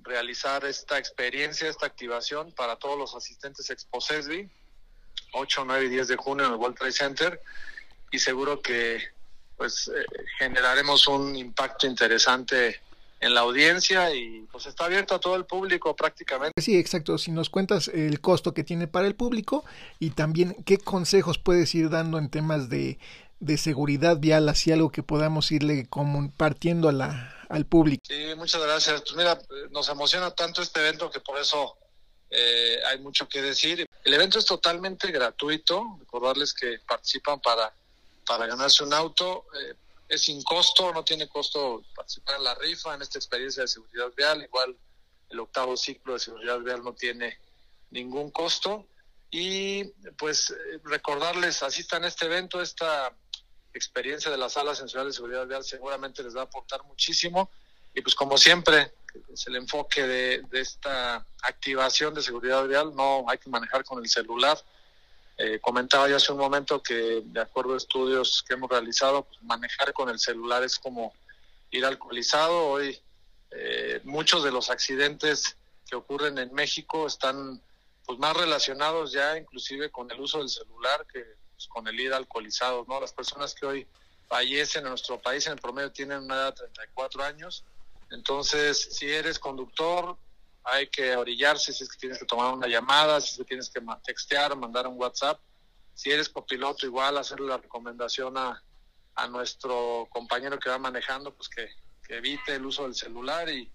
realizar 0.00 0.64
esta 0.64 0.98
experiencia, 0.98 1.68
esta 1.68 1.86
activación 1.86 2.52
para 2.52 2.76
todos 2.76 2.98
los 2.98 3.14
asistentes 3.14 3.68
Expo 3.68 3.98
8, 5.32 5.64
9 5.66 5.84
y 5.84 5.88
10 5.90 6.08
de 6.08 6.16
junio 6.16 6.46
en 6.46 6.52
el 6.52 6.58
World 6.58 6.78
Trade 6.78 6.92
Center 6.92 7.42
y 8.10 8.18
seguro 8.18 8.62
que 8.62 9.02
pues 9.58 9.88
eh, 9.88 10.06
generaremos 10.38 11.06
un 11.08 11.36
impacto 11.36 11.86
interesante 11.86 12.80
en 13.20 13.34
la 13.34 13.40
audiencia 13.40 14.14
y 14.14 14.46
pues 14.50 14.66
está 14.66 14.84
abierto 14.84 15.16
a 15.16 15.20
todo 15.20 15.34
el 15.34 15.44
público 15.44 15.94
prácticamente. 15.96 16.62
Sí, 16.62 16.78
exacto. 16.78 17.18
Si 17.18 17.32
nos 17.32 17.50
cuentas 17.50 17.88
el 17.88 18.20
costo 18.20 18.54
que 18.54 18.64
tiene 18.64 18.86
para 18.86 19.08
el 19.08 19.16
público 19.16 19.64
y 19.98 20.10
también 20.10 20.56
qué 20.64 20.78
consejos 20.78 21.38
puedes 21.38 21.74
ir 21.74 21.90
dando 21.90 22.18
en 22.18 22.30
temas 22.30 22.68
de, 22.70 22.98
de 23.40 23.58
seguridad 23.58 24.18
vial, 24.18 24.48
así 24.48 24.70
algo 24.70 24.90
que 24.90 25.02
podamos 25.02 25.50
irle 25.50 25.86
compartiendo 25.88 26.88
a 26.88 26.92
la, 26.92 27.34
al 27.48 27.66
público. 27.66 28.04
Sí, 28.06 28.26
muchas 28.36 28.62
gracias. 28.62 29.02
Pues 29.02 29.16
mira, 29.16 29.38
nos 29.70 29.88
emociona 29.88 30.30
tanto 30.30 30.62
este 30.62 30.80
evento 30.80 31.10
que 31.10 31.20
por 31.20 31.38
eso 31.38 31.76
eh, 32.30 32.78
hay 32.86 33.00
mucho 33.00 33.28
que 33.28 33.42
decir. 33.42 33.86
El 34.04 34.14
evento 34.14 34.38
es 34.38 34.44
totalmente 34.44 35.10
gratuito. 35.10 35.96
Recordarles 35.98 36.54
que 36.54 36.78
participan 36.86 37.40
para, 37.40 37.72
para 38.28 38.46
ganarse 38.46 38.84
un 38.84 38.92
auto. 38.92 39.46
Eh, 39.54 39.74
es 40.08 40.22
sin 40.22 40.42
costo, 40.42 40.92
no 40.92 41.02
tiene 41.04 41.28
costo 41.28 41.82
participar 41.94 42.36
en 42.36 42.44
la 42.44 42.54
rifa, 42.54 42.94
en 42.94 43.02
esta 43.02 43.18
experiencia 43.18 43.62
de 43.62 43.68
seguridad 43.68 44.12
vial. 44.16 44.42
Igual 44.42 44.76
el 45.30 45.40
octavo 45.40 45.76
ciclo 45.76 46.14
de 46.14 46.20
seguridad 46.20 46.60
vial 46.60 46.82
no 46.84 46.94
tiene 46.94 47.38
ningún 47.90 48.30
costo. 48.30 48.86
Y 49.30 49.84
pues 50.16 50.50
eh, 50.50 50.80
recordarles, 50.84 51.62
asistan 51.62 52.04
a 52.04 52.08
este 52.08 52.26
evento, 52.26 52.62
esta 52.62 53.12
experiencia 53.74 54.30
de 54.30 54.38
la 54.38 54.48
sala 54.48 54.74
sensorial 54.74 55.08
de 55.08 55.12
seguridad 55.12 55.46
vial 55.46 55.64
seguramente 55.64 56.22
les 56.22 56.36
va 56.36 56.42
a 56.42 56.44
aportar 56.44 56.84
muchísimo. 56.84 57.50
Y 57.94 58.00
pues 58.00 58.14
como 58.14 58.38
siempre, 58.38 58.94
es 59.32 59.46
el 59.46 59.56
enfoque 59.56 60.06
de, 60.06 60.42
esta 60.52 61.26
activación 61.42 62.14
de 62.14 62.22
seguridad 62.22 62.66
vial, 62.66 62.94
no 62.94 63.24
hay 63.28 63.38
que 63.38 63.50
manejar 63.50 63.84
con 63.84 63.98
el 63.98 64.08
celular. 64.08 64.58
Eh, 65.40 65.60
comentaba 65.60 66.08
yo 66.08 66.16
hace 66.16 66.32
un 66.32 66.38
momento 66.38 66.82
que 66.82 67.22
de 67.24 67.40
acuerdo 67.40 67.74
a 67.74 67.76
estudios 67.76 68.42
que 68.46 68.54
hemos 68.54 68.68
realizado, 68.68 69.22
pues 69.22 69.40
manejar 69.42 69.92
con 69.92 70.08
el 70.08 70.18
celular 70.18 70.64
es 70.64 70.78
como 70.78 71.14
ir 71.70 71.86
alcoholizado. 71.86 72.66
Hoy 72.66 73.00
eh, 73.52 74.00
muchos 74.02 74.42
de 74.42 74.50
los 74.50 74.68
accidentes 74.68 75.56
que 75.88 75.94
ocurren 75.94 76.38
en 76.38 76.52
México 76.52 77.06
están 77.06 77.62
pues 78.04 78.18
más 78.18 78.36
relacionados 78.36 79.12
ya 79.12 79.36
inclusive 79.36 79.90
con 79.90 80.10
el 80.10 80.20
uso 80.20 80.38
del 80.38 80.48
celular 80.48 81.06
que 81.12 81.24
pues, 81.54 81.68
con 81.68 81.86
el 81.86 81.98
ir 82.00 82.12
alcoholizado, 82.12 82.84
¿no? 82.88 83.00
Las 83.00 83.12
personas 83.12 83.54
que 83.54 83.66
hoy 83.66 83.86
fallecen 84.26 84.82
en 84.82 84.90
nuestro 84.90 85.20
país 85.20 85.46
en 85.46 85.52
el 85.52 85.60
promedio 85.60 85.92
tienen 85.92 86.24
una 86.24 86.34
edad 86.34 86.54
de 86.54 86.66
34 86.66 87.22
años, 87.22 87.64
entonces 88.10 88.88
si 88.92 89.08
eres 89.08 89.38
conductor 89.38 90.16
hay 90.70 90.88
que 90.88 91.16
orillarse 91.16 91.72
si 91.72 91.84
es 91.84 91.90
que 91.90 91.98
tienes 91.98 92.18
que 92.18 92.26
tomar 92.26 92.52
una 92.52 92.66
llamada, 92.66 93.20
si 93.20 93.32
es 93.32 93.36
que 93.38 93.44
tienes 93.44 93.70
que 93.70 93.80
textear, 94.04 94.56
mandar 94.56 94.86
un 94.86 94.98
WhatsApp, 94.98 95.40
si 95.94 96.10
eres 96.10 96.28
copiloto 96.28 96.86
igual 96.86 97.18
hacerle 97.18 97.48
la 97.48 97.58
recomendación 97.58 98.36
a, 98.36 98.62
a 99.14 99.26
nuestro 99.28 100.06
compañero 100.10 100.58
que 100.58 100.70
va 100.70 100.78
manejando, 100.78 101.34
pues 101.34 101.48
que, 101.48 101.68
evite 102.10 102.54
el 102.54 102.64
uso 102.64 102.84
del 102.84 102.94
celular 102.94 103.50
y 103.50 103.70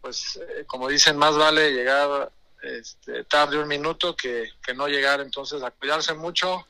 pues 0.00 0.36
eh, 0.36 0.64
como 0.68 0.86
dicen, 0.86 1.16
más 1.16 1.36
vale 1.36 1.72
llegar 1.72 2.30
este, 2.62 3.24
tarde 3.24 3.58
un 3.58 3.66
minuto 3.66 4.14
que, 4.14 4.50
que 4.64 4.72
no 4.72 4.86
llegar, 4.86 5.20
entonces 5.20 5.60
a 5.64 5.72
cuidarse 5.72 6.14
mucho, 6.14 6.64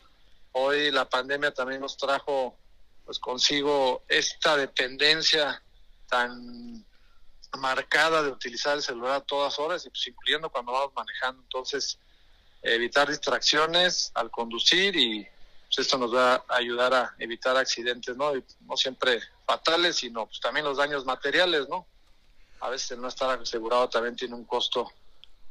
Hoy 0.59 0.91
la 0.91 1.07
pandemia 1.07 1.53
también 1.53 1.83
nos 1.83 1.99
trajo 1.99 2.57
pues 3.05 3.19
consigo 3.19 4.05
esta 4.09 4.57
dependencia 4.57 5.63
tan 6.09 6.83
marcada 7.59 8.23
de 8.23 8.31
utilizar 8.31 8.77
el 8.77 8.83
celular 8.83 9.13
a 9.13 9.21
todas 9.21 9.59
horas, 9.59 9.85
y 9.87 9.91
pues 9.91 10.07
incluyendo 10.07 10.51
cuando 10.51 10.73
vamos 10.73 10.93
manejando. 10.95 11.43
Entonces, 11.43 11.99
evitar 12.63 13.09
distracciones 13.09 14.11
al 14.15 14.31
conducir 14.31 14.97
y 14.97 15.27
pues, 15.69 15.79
esto 15.79 15.99
nos 15.99 16.15
va 16.15 16.35
a 16.49 16.57
ayudar 16.57 16.95
a 16.95 17.15
evitar 17.19 17.57
accidentes, 17.57 18.17
¿no? 18.17 18.33
no 18.61 18.77
siempre 18.77 19.21
fatales, 19.47 19.97
sino 19.97 20.27
pues 20.27 20.41
también 20.41 20.65
los 20.65 20.77
daños 20.77 21.05
materiales, 21.05 21.69
¿no? 21.69 21.87
A 22.61 22.71
veces 22.71 22.99
no 22.99 23.09
estar 23.09 23.39
asegurado 23.41 23.89
también 23.89 24.17
tiene 24.17 24.35
un 24.35 24.45
costo 24.45 24.91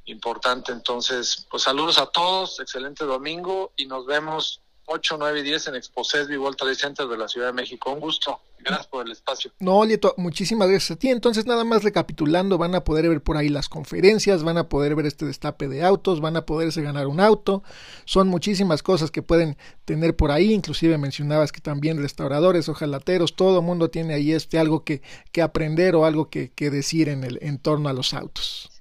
importante. 0.06 0.72
Entonces, 0.72 1.48
pues 1.50 1.64
saludos 1.64 1.98
a 1.98 2.08
todos, 2.08 2.60
excelente 2.60 3.06
domingo 3.06 3.74
y 3.76 3.86
nos 3.86 4.06
vemos 4.06 4.62
8, 4.86 5.16
9 5.18 5.40
y 5.40 5.44
10 5.44 5.68
en 5.68 5.76
Exposesbi 5.76 6.38
World 6.38 6.58
Trade 6.58 6.76
Center 6.76 7.08
de 7.08 7.18
la 7.18 7.28
Ciudad 7.28 7.48
de 7.48 7.54
México. 7.54 7.92
Un 7.92 8.00
gusto. 8.00 8.40
Gracias 8.60 8.88
por 8.88 9.06
el 9.06 9.12
espacio. 9.12 9.52
No, 9.60 9.86
Lieto, 9.86 10.16
muchísimas 10.18 10.68
gracias 10.68 10.92
a 10.92 10.96
ti. 10.96 11.10
Entonces, 11.10 11.46
nada 11.46 11.64
más 11.64 11.84
recapitulando, 11.84 12.58
van 12.58 12.74
a 12.74 12.84
poder 12.84 13.08
ver 13.08 13.22
por 13.22 13.38
ahí 13.38 13.50
las 13.50 13.70
conferencias, 13.70 14.44
van 14.44 14.58
a 14.58 14.70
poder 14.70 14.96
ver 14.96 15.06
este 15.06 15.26
destape 15.26 15.68
de 15.68 15.84
autos, 15.84 16.20
van 16.20 16.36
a 16.36 16.48
poderse 16.48 16.82
ganar 16.82 17.06
un 17.06 17.20
auto. 17.20 17.62
Son 18.06 18.28
muchísimas 18.28 18.82
cosas 18.82 19.12
que 19.12 19.22
pueden 19.22 19.56
tener 19.86 20.16
por 20.16 20.32
ahí. 20.32 20.52
Inclusive 20.52 20.98
mencionabas 20.98 21.52
que 21.52 21.62
también 21.62 22.02
restauradores, 22.02 22.68
ojalateros, 22.68 23.36
todo 23.36 23.62
mundo 23.62 23.92
tiene 23.92 24.16
ahí 24.16 24.32
este 24.32 24.58
algo 24.58 24.84
que, 24.84 25.04
que 25.32 25.44
aprender 25.44 25.96
o 25.96 26.06
algo 26.06 26.30
que, 26.30 26.52
que 26.52 26.72
decir 26.72 27.08
en 27.10 27.24
el 27.24 27.38
en 27.44 27.60
torno 27.60 27.88
a 27.88 27.94
los 27.94 28.16
autos. 28.16 28.72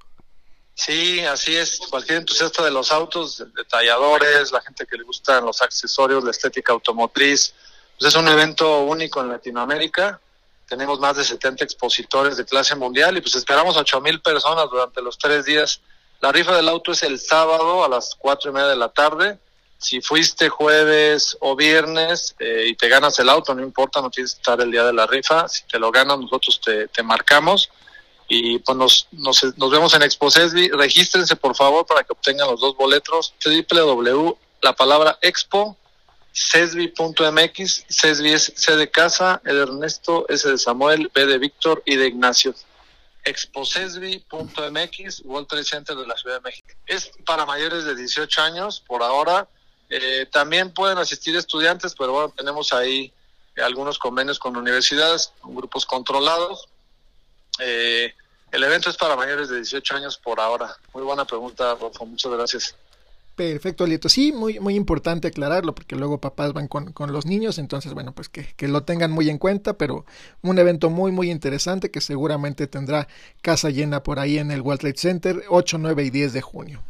Sí, 0.74 1.20
así 1.20 1.56
es. 1.56 1.78
Cualquier 1.88 2.18
entusiasta 2.18 2.64
de 2.64 2.70
los 2.70 2.90
autos, 2.90 3.42
detalladores, 3.54 4.50
la 4.50 4.60
gente 4.60 4.86
que 4.86 4.96
le 4.96 5.04
gustan 5.04 5.44
los 5.44 5.62
accesorios, 5.62 6.24
la 6.24 6.32
estética 6.32 6.72
automotriz, 6.72 7.54
pues 7.98 8.12
es 8.12 8.20
un 8.20 8.26
evento 8.26 8.80
único 8.80 9.20
en 9.20 9.28
Latinoamérica. 9.28 10.20
Tenemos 10.68 10.98
más 10.98 11.16
de 11.16 11.24
70 11.24 11.64
expositores 11.64 12.36
de 12.36 12.44
clase 12.44 12.74
mundial 12.74 13.16
y 13.16 13.20
pues 13.20 13.36
esperamos 13.36 13.76
8 13.76 14.00
mil 14.00 14.20
personas 14.20 14.68
durante 14.68 15.00
los 15.00 15.16
tres 15.16 15.44
días. 15.44 15.80
La 16.20 16.32
rifa 16.32 16.56
del 16.56 16.68
auto 16.68 16.92
es 16.92 17.02
el 17.02 17.20
sábado 17.20 17.84
a 17.84 17.88
las 17.88 18.14
cuatro 18.16 18.50
y 18.50 18.54
media 18.54 18.68
de 18.68 18.76
la 18.76 18.88
tarde. 18.88 19.38
Si 19.78 20.00
fuiste 20.00 20.48
jueves 20.48 21.36
o 21.40 21.54
viernes 21.54 22.34
eh, 22.38 22.64
y 22.66 22.74
te 22.74 22.88
ganas 22.88 23.18
el 23.18 23.28
auto, 23.28 23.54
no 23.54 23.62
importa, 23.62 24.00
no 24.00 24.10
tienes 24.10 24.34
que 24.34 24.38
estar 24.38 24.60
el 24.60 24.70
día 24.70 24.84
de 24.84 24.94
la 24.94 25.06
rifa. 25.06 25.46
Si 25.48 25.64
te 25.64 25.78
lo 25.78 25.92
ganas, 25.92 26.18
nosotros 26.18 26.60
te, 26.64 26.88
te 26.88 27.02
marcamos 27.02 27.70
y 28.28 28.58
pues 28.58 28.76
nos, 28.76 29.08
nos, 29.12 29.42
nos 29.56 29.70
vemos 29.70 29.94
en 29.94 30.02
Expo 30.02 30.30
Cesbi. 30.30 30.68
Regístrense 30.68 31.36
por 31.36 31.54
favor 31.54 31.86
para 31.86 32.04
que 32.04 32.12
obtengan 32.12 32.50
los 32.50 32.60
dos 32.60 32.76
boletos. 32.76 33.34
www, 33.44 34.36
la 34.62 34.74
palabra 34.74 35.18
expo, 35.20 35.76
cesbi.mx, 36.32 37.84
cesbi 37.88 38.32
es 38.32 38.52
C 38.56 38.76
de 38.76 38.90
casa, 38.90 39.42
el 39.44 39.58
Ernesto, 39.58 40.26
S 40.28 40.48
de 40.48 40.56
Samuel, 40.58 41.10
B 41.14 41.26
de 41.26 41.38
Víctor 41.38 41.82
y 41.84 41.96
de 41.96 42.06
Ignacio. 42.08 42.54
exposesbi.mx, 43.24 45.22
World 45.24 45.48
Trade 45.48 45.64
Center 45.64 45.96
de 45.96 46.06
la 46.06 46.16
Ciudad 46.16 46.36
de 46.36 46.42
México. 46.42 46.68
Es 46.86 47.10
para 47.26 47.44
mayores 47.46 47.84
de 47.84 47.94
18 47.94 48.42
años 48.42 48.82
por 48.86 49.02
ahora. 49.02 49.48
Eh, 49.90 50.26
también 50.32 50.72
pueden 50.72 50.98
asistir 50.98 51.36
estudiantes, 51.36 51.94
pero 51.96 52.12
bueno, 52.12 52.32
tenemos 52.36 52.72
ahí 52.72 53.12
algunos 53.62 53.98
convenios 53.98 54.38
con 54.38 54.56
universidades, 54.56 55.32
grupos 55.42 55.86
controlados 55.86 56.68
eh, 57.58 58.14
el 58.52 58.62
evento 58.62 58.90
es 58.90 58.96
para 58.96 59.16
mayores 59.16 59.48
de 59.48 59.56
18 59.56 59.96
años 59.96 60.16
por 60.16 60.40
ahora. 60.40 60.76
Muy 60.92 61.02
buena 61.02 61.24
pregunta, 61.24 61.74
Rodolfo. 61.74 62.06
Muchas 62.06 62.32
gracias. 62.32 62.76
Perfecto, 63.34 63.84
Lieto. 63.84 64.08
Sí, 64.08 64.30
muy, 64.30 64.60
muy 64.60 64.76
importante 64.76 65.26
aclararlo 65.26 65.74
porque 65.74 65.96
luego 65.96 66.20
papás 66.20 66.52
van 66.52 66.68
con, 66.68 66.92
con 66.92 67.12
los 67.12 67.26
niños, 67.26 67.58
entonces 67.58 67.92
bueno, 67.92 68.14
pues 68.14 68.28
que, 68.28 68.54
que, 68.54 68.68
lo 68.68 68.84
tengan 68.84 69.10
muy 69.10 69.28
en 69.28 69.38
cuenta, 69.38 69.76
pero 69.76 70.04
un 70.42 70.56
evento 70.56 70.88
muy, 70.88 71.10
muy 71.10 71.32
interesante 71.32 71.90
que 71.90 72.00
seguramente 72.00 72.68
tendrá 72.68 73.08
casa 73.42 73.70
llena 73.70 74.04
por 74.04 74.20
ahí 74.20 74.38
en 74.38 74.52
el 74.52 74.60
World 74.60 74.80
Trade 74.80 74.98
Center 74.98 75.44
8, 75.48 75.78
9 75.78 76.04
y 76.04 76.10
10 76.10 76.32
de 76.32 76.42
junio. 76.42 76.84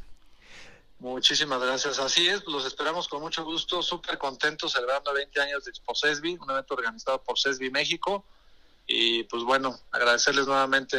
Muchísimas 0.99 1.61
gracias. 1.63 1.99
Así 1.99 2.29
es, 2.29 2.45
los 2.47 2.67
esperamos 2.67 3.09
con 3.09 3.23
mucho 3.23 3.43
gusto, 3.45 3.83
súper 3.83 4.19
contentos 4.19 4.73
celebrando 4.73 5.15
20 5.15 5.41
años 5.41 5.65
de 5.65 5.71
Expo 5.71 5.95
CESBI, 5.95 6.39
un 6.41 6.51
evento 6.51 6.75
organizado 6.75 7.23
por 7.23 7.39
CESBI 7.39 7.71
México. 7.71 8.25
Y 8.87 9.25
pues 9.25 9.43
bueno, 9.45 9.79
agradecerles 9.93 10.47
nuevamente 10.47 10.99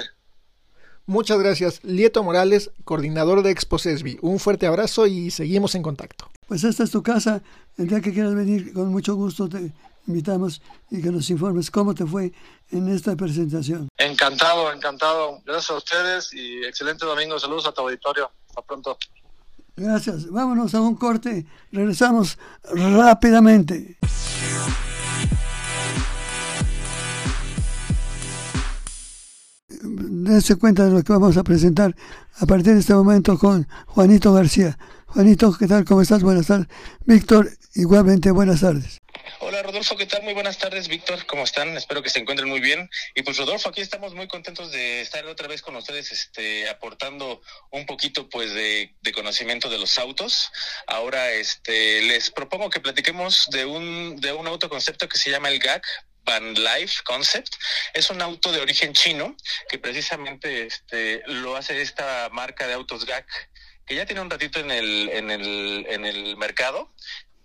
Muchas 1.07 1.37
gracias, 1.37 1.83
Lieto 1.83 2.23
Morales, 2.23 2.71
coordinador 2.83 3.43
de 3.43 3.51
Expo 3.51 3.77
CESBI. 3.77 4.17
Un 4.21 4.39
fuerte 4.39 4.65
abrazo 4.65 5.05
y 5.05 5.29
seguimos 5.29 5.75
en 5.75 5.83
contacto. 5.83 6.31
Pues 6.47 6.63
esta 6.63 6.83
es 6.83 6.89
tu 6.89 7.03
casa. 7.03 7.43
El 7.77 7.87
día 7.87 8.01
que 8.01 8.11
quieras 8.11 8.33
venir, 8.33 8.73
con 8.73 8.89
mucho 8.89 9.13
gusto 9.13 9.47
te 9.47 9.71
invitamos 10.07 10.63
y 10.89 11.03
que 11.03 11.11
nos 11.11 11.29
informes 11.29 11.69
cómo 11.69 11.93
te 11.93 12.07
fue 12.07 12.31
en 12.71 12.89
esta 12.89 13.15
presentación. 13.15 13.87
Encantado, 13.97 14.73
encantado. 14.73 15.41
Gracias 15.45 15.69
a 15.69 15.75
ustedes 15.75 16.33
y 16.33 16.63
excelente 16.65 17.05
domingo. 17.05 17.37
Saludos 17.37 17.67
a 17.67 17.71
tu 17.71 17.81
auditorio. 17.81 18.31
Hasta 18.49 18.63
pronto. 18.63 18.97
Gracias. 19.75 20.27
Vámonos 20.31 20.73
a 20.73 20.81
un 20.81 20.95
corte. 20.95 21.45
Regresamos 21.71 22.39
rápidamente. 22.63 23.97
Dense 29.87 30.55
cuenta 30.55 30.85
de 30.85 30.91
lo 30.91 31.03
que 31.03 31.13
vamos 31.13 31.37
a 31.37 31.43
presentar 31.43 31.95
a 32.39 32.45
partir 32.45 32.73
de 32.73 32.79
este 32.79 32.93
momento 32.93 33.37
con 33.37 33.67
Juanito 33.87 34.33
García. 34.33 34.77
Juanito, 35.07 35.55
¿qué 35.57 35.67
tal? 35.67 35.85
¿Cómo 35.85 36.01
estás? 36.01 36.23
Buenas 36.23 36.47
tardes. 36.47 36.67
Víctor, 37.05 37.49
igualmente 37.73 38.31
buenas 38.31 38.61
tardes. 38.61 39.01
Hola 39.39 39.63
Rodolfo, 39.63 39.95
¿qué 39.95 40.05
tal? 40.05 40.23
Muy 40.23 40.33
buenas 40.33 40.57
tardes, 40.57 40.87
Víctor, 40.87 41.25
¿cómo 41.25 41.43
están? 41.43 41.69
Espero 41.77 42.03
que 42.03 42.09
se 42.09 42.19
encuentren 42.19 42.49
muy 42.49 42.59
bien. 42.59 42.89
Y 43.15 43.23
pues 43.23 43.37
Rodolfo, 43.37 43.69
aquí 43.69 43.81
estamos 43.81 44.13
muy 44.13 44.27
contentos 44.27 44.71
de 44.71 45.01
estar 45.01 45.25
otra 45.25 45.47
vez 45.47 45.61
con 45.61 45.75
ustedes, 45.75 46.11
este, 46.11 46.69
aportando 46.69 47.41
un 47.71 47.85
poquito 47.85 48.29
pues 48.29 48.53
de, 48.53 48.95
de 49.01 49.11
conocimiento 49.13 49.69
de 49.69 49.79
los 49.79 49.97
autos. 49.99 50.51
Ahora 50.87 51.31
este 51.31 52.01
les 52.03 52.29
propongo 52.29 52.69
que 52.69 52.79
platiquemos 52.81 53.47
de 53.51 53.65
un, 53.65 54.17
de 54.17 54.33
un 54.33 54.47
autoconcepto 54.47 55.07
que 55.07 55.17
se 55.17 55.31
llama 55.31 55.49
el 55.49 55.59
GAC, 55.59 55.85
Van 56.25 56.53
Life 56.53 57.03
Concept. 57.03 57.55
Es 57.93 58.09
un 58.09 58.21
auto 58.21 58.51
de 58.51 58.59
origen 58.59 58.93
chino 58.93 59.35
que 59.69 59.79
precisamente 59.79 60.65
este, 60.65 61.23
lo 61.27 61.55
hace 61.55 61.81
esta 61.81 62.29
marca 62.31 62.67
de 62.67 62.73
autos 62.73 63.05
GAC 63.05 63.25
que 63.85 63.95
ya 63.95 64.05
tiene 64.05 64.21
un 64.21 64.29
ratito 64.29 64.59
en 64.59 64.71
el, 64.71 65.09
en 65.09 65.31
el, 65.31 65.85
en 65.89 66.05
el 66.05 66.37
mercado. 66.37 66.91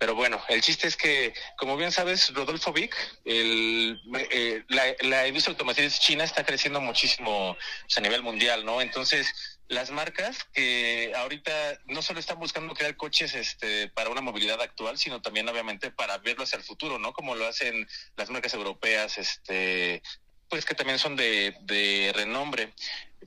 Pero 0.00 0.14
bueno, 0.14 0.42
el 0.48 0.62
chiste 0.62 0.88
es 0.88 0.96
que, 0.96 1.34
como 1.58 1.76
bien 1.76 1.92
sabes, 1.92 2.32
Rodolfo 2.32 2.72
Vic, 2.72 2.96
el, 3.26 4.00
eh, 4.30 4.64
la, 4.68 5.28
industria 5.28 5.52
automotriz 5.52 6.00
china 6.00 6.24
está 6.24 6.42
creciendo 6.42 6.80
muchísimo 6.80 7.54
pues, 7.82 7.98
a 7.98 8.00
nivel 8.00 8.22
mundial, 8.22 8.64
¿no? 8.64 8.80
Entonces, 8.80 9.49
las 9.70 9.92
marcas 9.92 10.44
que 10.52 11.12
ahorita 11.16 11.52
no 11.87 12.02
solo 12.02 12.18
están 12.18 12.40
buscando 12.40 12.74
crear 12.74 12.96
coches 12.96 13.35
este 13.35 13.88
para 13.88 14.11
una 14.11 14.20
movilidad 14.20 14.61
actual, 14.61 14.98
sino 14.98 15.22
también 15.22 15.48
obviamente 15.48 15.92
para 15.92 16.18
verlo 16.18 16.42
hacia 16.42 16.56
el 16.56 16.64
futuro, 16.64 16.98
¿no? 16.98 17.12
Como 17.12 17.37
lo 17.37 17.46
hacen 17.46 17.88
las 18.16 18.30
marcas 18.30 18.52
europeas, 18.54 19.16
este 19.16 20.02
pues 20.48 20.64
que 20.64 20.74
también 20.74 20.98
son 20.98 21.14
de, 21.14 21.54
de 21.61 22.11
renombre. 22.12 22.74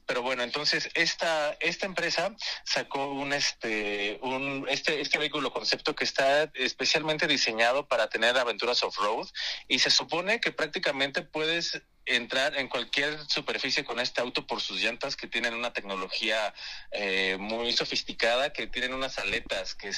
Pero 0.05 0.21
bueno, 0.21 0.43
entonces 0.43 0.89
esta 0.95 1.55
esta 1.61 1.85
empresa 1.85 2.35
sacó 2.65 3.13
un 3.13 3.31
este 3.31 4.19
un 4.21 4.67
este 4.69 4.99
este 4.99 5.17
vehículo 5.17 5.53
concepto 5.53 5.95
que 5.95 6.03
está 6.03 6.51
especialmente 6.55 7.25
diseñado 7.25 7.87
para 7.87 8.09
tener 8.09 8.37
aventuras 8.37 8.83
off-road 8.83 9.29
y 9.69 9.79
se 9.79 9.89
supone 9.89 10.41
que 10.41 10.51
prácticamente 10.51 11.21
puedes 11.21 11.81
entrar 12.05 12.57
en 12.57 12.67
cualquier 12.67 13.17
superficie 13.29 13.83
con 13.83 13.99
este 13.99 14.21
auto 14.21 14.45
por 14.45 14.61
sus 14.61 14.81
llantas 14.81 15.15
que 15.15 15.27
tienen 15.27 15.53
una 15.53 15.71
tecnología 15.71 16.53
eh, 16.91 17.37
muy 17.39 17.71
sofisticada, 17.73 18.51
que 18.51 18.67
tienen 18.67 18.93
unas 18.93 19.17
aletas 19.19 19.75
que, 19.75 19.91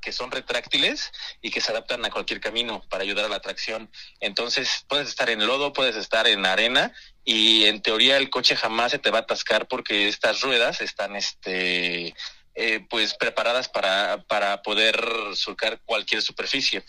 que, 0.00 0.12
son 0.12 0.30
retráctiles 0.30 1.12
y 1.42 1.50
que 1.50 1.60
se 1.60 1.72
adaptan 1.72 2.04
a 2.04 2.10
cualquier 2.10 2.40
camino 2.40 2.82
para 2.88 3.02
ayudar 3.02 3.24
a 3.24 3.28
la 3.28 3.40
tracción. 3.40 3.90
Entonces 4.20 4.84
puedes 4.88 5.08
estar 5.08 5.30
en 5.30 5.46
lodo, 5.46 5.72
puedes 5.72 5.96
estar 5.96 6.26
en 6.26 6.46
arena 6.46 6.92
y 7.24 7.66
en 7.66 7.82
teoría 7.82 8.16
el 8.16 8.30
coche 8.30 8.56
jamás 8.56 8.92
se 8.92 8.98
te 8.98 9.10
va 9.10 9.18
a 9.18 9.22
atascar 9.22 9.66
porque 9.66 10.08
estas 10.08 10.40
ruedas 10.40 10.80
están 10.80 11.16
este 11.16 12.14
eh, 12.56 12.84
pues 12.90 13.14
preparadas 13.14 13.68
para, 13.68 14.22
para 14.28 14.62
poder 14.62 15.00
surcar 15.34 15.80
cualquier 15.84 16.20
superficie. 16.20 16.84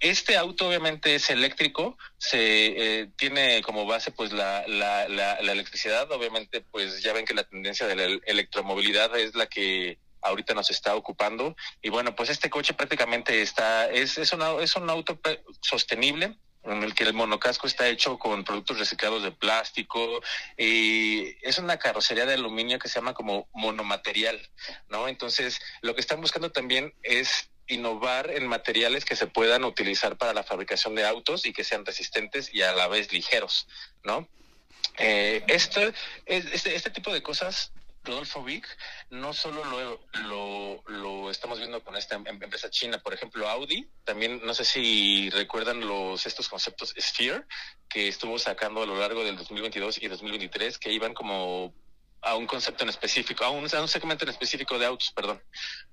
Este 0.00 0.36
auto 0.36 0.68
obviamente 0.68 1.14
es 1.14 1.30
eléctrico, 1.30 1.96
se 2.18 3.00
eh, 3.00 3.10
tiene 3.16 3.62
como 3.62 3.86
base 3.86 4.10
pues 4.10 4.32
la, 4.32 4.62
electricidad, 5.40 6.10
obviamente 6.12 6.60
pues 6.60 7.02
ya 7.02 7.12
ven 7.12 7.24
que 7.24 7.34
la 7.34 7.44
tendencia 7.44 7.86
de 7.86 7.96
la 7.96 8.04
electromovilidad 8.26 9.16
es 9.18 9.34
la 9.34 9.46
que 9.46 9.98
ahorita 10.20 10.54
nos 10.54 10.70
está 10.70 10.96
ocupando 10.96 11.56
y 11.80 11.88
bueno 11.88 12.16
pues 12.16 12.30
este 12.30 12.50
coche 12.50 12.74
prácticamente 12.74 13.42
está 13.42 13.88
es 13.88 14.18
es, 14.18 14.32
una, 14.32 14.60
es 14.60 14.74
un 14.74 14.90
auto 14.90 15.20
sostenible 15.60 16.36
en 16.64 16.82
el 16.82 16.94
que 16.94 17.04
el 17.04 17.14
monocasco 17.14 17.66
está 17.66 17.88
hecho 17.88 18.18
con 18.18 18.44
productos 18.44 18.78
reciclados 18.78 19.22
de 19.22 19.30
plástico 19.30 20.20
y 20.56 21.36
es 21.46 21.58
una 21.58 21.78
carrocería 21.78 22.26
de 22.26 22.34
aluminio 22.34 22.78
que 22.78 22.88
se 22.88 22.96
llama 22.96 23.14
como 23.14 23.48
monomaterial, 23.52 24.40
¿no? 24.88 25.08
Entonces, 25.08 25.60
lo 25.80 25.94
que 25.94 26.00
están 26.00 26.20
buscando 26.20 26.50
también 26.50 26.94
es 27.02 27.50
innovar 27.68 28.30
en 28.30 28.46
materiales 28.46 29.04
que 29.04 29.16
se 29.16 29.26
puedan 29.26 29.64
utilizar 29.64 30.16
para 30.16 30.34
la 30.34 30.42
fabricación 30.42 30.94
de 30.94 31.06
autos 31.06 31.46
y 31.46 31.52
que 31.52 31.64
sean 31.64 31.84
resistentes 31.84 32.52
y 32.52 32.62
a 32.62 32.72
la 32.72 32.88
vez 32.88 33.12
ligeros, 33.12 33.66
¿no? 34.04 34.28
Eh, 34.98 35.42
este, 35.48 35.92
este, 36.26 36.74
este 36.74 36.90
tipo 36.90 37.12
de 37.12 37.22
cosas 37.22 37.72
Rodolfo 38.06 38.42
Vic, 38.42 38.66
no 39.10 39.32
solo 39.32 39.64
lo, 39.64 40.00
lo, 40.28 40.82
lo, 40.86 41.30
estamos 41.30 41.58
viendo 41.58 41.82
con 41.82 41.96
esta 41.96 42.14
em, 42.14 42.26
empresa 42.26 42.70
china, 42.70 42.98
por 42.98 43.12
ejemplo 43.12 43.48
Audi, 43.48 43.88
también 44.04 44.40
no 44.44 44.54
sé 44.54 44.64
si 44.64 45.28
recuerdan 45.30 45.80
los 45.80 46.24
estos 46.24 46.48
conceptos 46.48 46.94
Sphere 46.98 47.44
que 47.88 48.08
estuvo 48.08 48.38
sacando 48.38 48.82
a 48.82 48.86
lo 48.86 48.98
largo 48.98 49.24
del 49.24 49.36
2022 49.36 50.02
y 50.02 50.08
2023 50.08 50.78
que 50.78 50.92
iban 50.92 51.14
como 51.14 51.74
a 52.26 52.34
un 52.34 52.46
concepto 52.46 52.82
en 52.82 52.90
específico, 52.90 53.44
a 53.44 53.50
un, 53.50 53.66
a 53.72 53.80
un, 53.80 53.88
segmento 53.88 54.24
en 54.24 54.30
específico 54.30 54.76
de 54.78 54.86
autos, 54.86 55.12
perdón, 55.14 55.40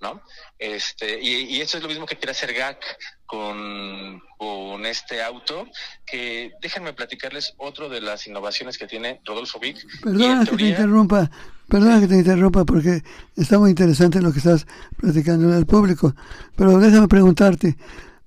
¿no? 0.01 0.19
Este, 0.57 1.21
y, 1.21 1.55
y 1.55 1.61
eso 1.61 1.77
es 1.77 1.83
lo 1.83 1.89
mismo 1.89 2.07
que 2.07 2.15
quiere 2.15 2.31
hacer 2.31 2.53
GAC 2.53 2.83
con, 3.27 4.19
con 4.37 4.83
este 4.87 5.21
auto, 5.21 5.67
que 6.05 6.53
déjenme 6.59 6.93
platicarles 6.93 7.53
otro 7.57 7.87
de 7.87 8.01
las 8.01 8.25
innovaciones 8.25 8.79
que 8.79 8.87
tiene 8.87 9.21
Rodolfo 9.23 9.59
Vic. 9.59 9.77
Perdona 10.01 10.43
que 10.43 10.57
te 10.57 10.63
interrumpa, 10.69 11.29
perdona 11.69 11.99
que 11.99 12.07
te 12.07 12.15
interrumpa 12.15 12.65
porque 12.65 13.03
está 13.35 13.59
muy 13.59 13.69
interesante 13.69 14.19
lo 14.19 14.31
que 14.31 14.39
estás 14.39 14.65
platicando 14.97 15.55
al 15.55 15.67
público, 15.67 16.15
pero 16.55 16.79
déjame 16.79 17.07
preguntarte, 17.07 17.77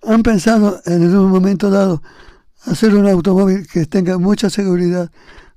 ¿han 0.05 0.23
pensado 0.23 0.81
en 0.87 1.03
un 1.17 1.29
momento 1.29 1.71
dado 1.71 2.03
hacer 2.67 2.95
un 2.95 3.09
automóvil 3.09 3.67
que 3.67 3.87
tenga 3.87 4.17
mucha 4.17 4.49
seguridad 4.49 5.11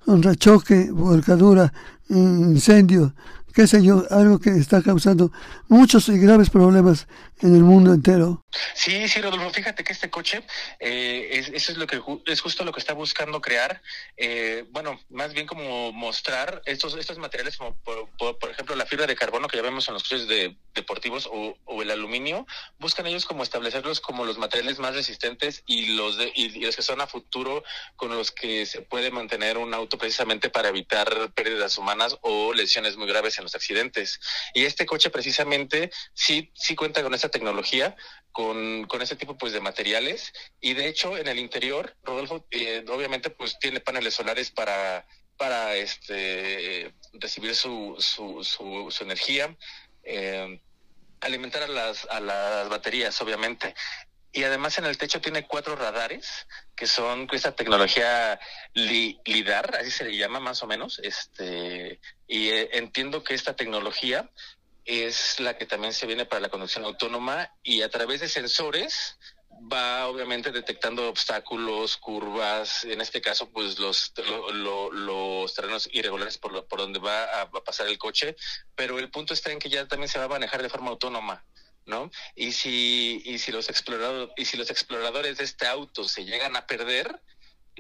contra 0.04 0.34
choque, 0.34 0.90
volcadura, 0.92 1.72
incendio, 2.10 3.12
qué 3.60 3.68
sé 3.68 3.84
yo, 3.84 4.06
algo 4.10 4.40
que 4.40 4.52
está 4.52 4.82
causando 4.82 5.34
muchos 5.68 6.08
y 6.08 6.18
graves 6.18 6.50
problemas 6.50 7.08
en 7.42 7.56
el 7.56 7.62
mundo 7.62 7.94
entero. 7.94 8.46
Sí, 8.74 9.08
sí, 9.08 9.22
Rodolfo, 9.22 9.50
fíjate 9.52 9.84
que 9.84 9.94
este 9.94 10.10
coche, 10.10 10.44
eh, 10.80 11.30
es, 11.34 11.50
eso 11.50 11.74
es 11.74 11.78
lo 11.78 11.86
que 11.86 12.02
es 12.26 12.42
justo 12.42 12.64
lo 12.64 12.72
que 12.72 12.80
está 12.80 12.94
buscando 12.94 13.42
crear. 13.42 13.82
Eh, 14.18 14.66
bueno, 14.72 15.00
más 15.10 15.34
bien 15.34 15.46
como 15.46 15.92
mostrar 15.92 16.62
estos 16.66 16.96
estos 16.96 17.18
materiales 17.18 17.58
como 17.58 17.76
por, 17.76 18.50
ejemplo 18.50 18.76
la 18.76 18.86
fibra 18.86 19.08
de 19.08 19.16
carbono 19.16 19.48
que 19.48 19.58
ya 19.58 19.64
vemos 19.64 19.88
en 19.88 19.94
los 19.94 20.04
coches 20.04 20.28
de, 20.28 20.56
deportivos 20.74 21.28
o, 21.28 21.58
o, 21.66 21.82
el 21.82 21.92
aluminio, 21.92 22.48
buscan 22.80 23.08
ellos 23.08 23.26
como 23.26 23.44
establecerlos 23.44 24.00
como 24.00 24.26
los 24.26 24.38
materiales 24.38 24.80
más 24.80 24.96
resistentes 24.96 25.64
y 25.66 25.98
los 25.98 26.18
de, 26.18 26.32
y, 26.34 26.58
y 26.58 26.66
los 26.66 26.76
que 26.76 26.82
son 26.82 27.02
a 27.02 27.08
futuro 27.08 27.64
con 27.96 28.10
los 28.10 28.32
que 28.32 28.66
se 28.66 28.82
puede 28.82 29.12
mantener 29.12 29.58
un 29.58 29.74
auto 29.74 29.98
precisamente 29.98 30.50
para 30.50 30.70
evitar 30.70 31.32
pérdidas 31.34 31.78
humanas 31.78 32.18
o 32.22 32.54
lesiones 32.54 32.98
muy 32.98 33.08
graves 33.08 33.38
en 33.38 33.49
accidentes. 33.56 34.20
Y 34.54 34.66
este 34.66 34.86
coche 34.86 35.10
precisamente 35.10 35.92
sí 36.14 36.52
sí 36.54 36.76
cuenta 36.76 37.04
con 37.04 37.14
esta 37.14 37.30
tecnología 37.30 37.96
con, 38.32 38.86
con 38.86 39.02
ese 39.02 39.16
tipo 39.16 39.38
pues 39.38 39.54
de 39.54 39.60
materiales 39.60 40.34
y 40.62 40.74
de 40.74 40.88
hecho 40.88 41.18
en 41.18 41.28
el 41.28 41.40
interior 41.40 41.96
Rodolfo 42.04 42.48
eh, 42.52 42.86
obviamente 42.88 43.30
pues 43.30 43.58
tiene 43.60 43.80
paneles 43.80 44.14
solares 44.14 44.52
para 44.52 45.06
para 45.38 45.76
este 45.76 46.94
recibir 47.14 47.56
su, 47.56 47.96
su, 48.00 48.44
su, 48.44 48.88
su 48.92 49.04
energía 49.04 49.56
eh, 50.04 50.62
alimentar 51.22 51.64
a 51.64 51.68
las 51.68 52.06
a 52.10 52.20
las 52.20 52.70
baterías 52.70 53.20
obviamente 53.22 53.74
y 54.32 54.44
además 54.44 54.78
en 54.78 54.86
el 54.86 54.98
techo 54.98 55.22
tiene 55.22 55.48
cuatro 55.48 55.76
radares 55.76 56.48
que 56.76 56.88
son 56.88 57.28
esta 57.32 57.56
tecnología 57.56 58.40
li, 58.74 59.20
lidar 59.26 59.76
así 59.76 59.92
se 59.92 60.06
le 60.06 60.16
llama 60.16 60.40
más 60.40 60.62
o 60.64 60.68
menos 60.68 61.00
este 61.00 62.00
y 62.28 62.50
eh, 62.50 62.70
entiendo 62.74 63.24
que 63.24 63.34
esta 63.34 63.56
tecnología 63.56 64.30
es 64.86 65.40
la 65.40 65.58
que 65.58 65.66
también 65.66 65.94
se 65.94 66.08
viene 66.08 66.26
para 66.26 66.42
la 66.42 66.50
conducción 66.50 66.84
autónoma 66.84 67.54
y 67.64 67.82
a 67.82 67.90
través 67.90 68.22
de 68.22 68.30
sensores 68.30 69.18
va 69.72 70.08
obviamente 70.08 70.52
detectando 70.52 71.10
obstáculos, 71.10 71.98
curvas, 71.98 72.86
en 72.86 73.02
este 73.02 73.22
caso 73.22 73.50
pues 73.50 73.78
los, 73.80 74.14
los 74.54 75.54
terrenos 75.54 75.90
irregulares 75.92 76.38
por, 76.38 76.66
por 76.68 76.80
donde 76.80 77.00
va 77.00 77.42
a, 77.42 77.52
pasar 77.52 77.88
el 77.88 77.98
coche, 77.98 78.36
pero 78.76 79.00
el 79.00 79.12
punto 79.12 79.34
está 79.34 79.52
en 79.52 79.60
que 79.60 79.70
ya 79.70 79.88
también 79.88 80.10
se 80.10 80.20
va 80.20 80.26
a 80.26 80.30
manejar 80.30 80.62
de 80.62 80.70
forma 80.70 80.92
autónoma. 80.92 81.44
¿No? 81.90 82.12
Y 82.36 82.52
si, 82.52 83.20
y 83.26 83.40
si 83.40 83.52
los 83.52 83.66
si 83.66 84.58
los 84.58 84.70
exploradores 84.70 85.38
de 85.40 85.44
este 85.44 85.66
auto 85.66 86.08
se 86.08 86.24
llegan 86.24 86.56
a 86.56 86.68
perder, 86.68 87.20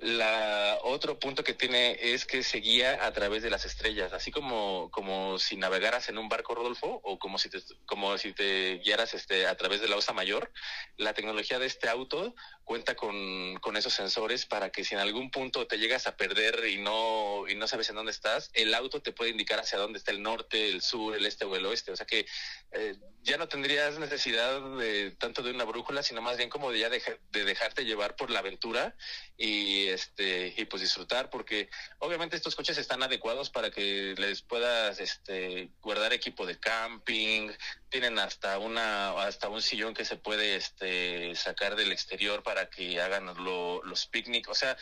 la 0.02 0.78
otro 0.84 1.19
punto 1.19 1.43
que 1.43 1.54
tiene 1.54 1.98
es 2.00 2.26
que 2.26 2.43
se 2.43 2.60
guía 2.60 3.06
a 3.06 3.12
través 3.12 3.43
de 3.43 3.50
las 3.50 3.65
estrellas, 3.65 4.13
así 4.13 4.32
como, 4.32 4.89
como 4.91 5.38
si 5.39 5.58
navegaras 5.58 6.08
en 6.08 6.17
un 6.17 6.30
barco, 6.30 6.56
Rodolfo, 6.56 7.02
o 7.04 7.19
como 7.19 7.38
si 7.38 7.50
te, 7.50 7.60
como 7.86 8.17
si 8.17 8.34
te 8.34 8.78
guiaras 8.78 9.13
este, 9.13 9.45
a 9.48 9.58
través 9.58 9.82
de 9.82 9.89
la 9.89 9.98
osa 9.98 10.13
mayor. 10.13 10.52
La 10.95 11.13
tecnología 11.13 11.60
de 11.60 11.65
este 11.65 11.89
auto 11.89 12.34
cuenta 12.63 12.95
con, 12.95 13.58
con 13.58 13.76
esos 13.76 13.93
sensores 13.93 14.45
para 14.45 14.69
que 14.72 14.86
si 14.86 14.95
en 14.95 15.02
algún 15.02 15.32
punto 15.32 15.67
te 15.67 15.78
llegas 15.78 16.08
a 16.08 16.15
perder 16.15 16.67
y 16.69 16.78
no, 16.78 17.48
y 17.50 17.56
no 17.56 17.67
sabes 17.67 17.89
en 17.89 17.95
dónde 17.95 18.12
estás, 18.12 18.52
el 18.54 18.74
auto 18.74 19.02
te 19.02 19.12
puede 19.12 19.32
indicar 19.32 19.60
hacia 19.60 19.80
dónde 19.80 20.00
está 20.00 20.12
el 20.12 20.22
norte, 20.22 20.69
el 20.69 20.82
sur, 20.82 21.15
el 21.15 21.26
este 21.26 21.43
o 21.45 21.56
el 21.56 21.65
oeste. 21.65 21.91
O 21.91 21.95
sea 21.95 22.06
que 22.06 22.26
eh, 22.72 22.95
ya 23.23 23.38
no 23.38 23.47
tendrías 23.47 23.99
necesidad 23.99 24.62
de 24.77 25.12
tanto 25.12 25.43
de 25.43 25.51
una 25.51 25.65
brújula, 25.65 26.03
sino 26.03 26.21
más 26.21 26.38
bien 26.38 26.49
como 26.49 26.71
de 26.71 26.79
ya 26.79 26.89
de 26.89 27.43
dejarte 27.43 27.86
llevar 27.86 28.15
por 28.15 28.29
la 28.29 28.39
aventura 28.39 28.95
y 29.38 29.88
este 29.88 30.53
y 30.58 30.65
pues 30.65 30.82
disfrutar 30.82 31.29
porque 31.29 31.69
obviamente 31.99 32.36
estos 32.36 32.55
coches 32.55 32.77
están 32.77 33.03
adecuados 33.03 33.49
para 33.49 33.71
que 33.71 34.15
les 34.17 34.41
puedas 34.41 34.99
este 34.99 35.71
guardar 35.82 36.13
equipo 36.13 36.45
de 36.45 36.60
camping 36.60 37.49
tienen 37.89 38.19
hasta 38.19 38.58
una 38.60 39.12
hasta 39.21 39.49
un 39.49 39.62
sillón 39.62 39.93
que 39.93 40.05
se 40.05 40.17
puede 40.17 40.55
este 40.55 41.36
sacar 41.36 41.75
del 41.75 41.91
exterior 41.91 42.43
para 42.43 42.69
que 42.69 43.01
hagan 43.01 43.34
los 43.38 44.08
picnic 44.08 44.49
o 44.49 44.55
sea 44.55 44.77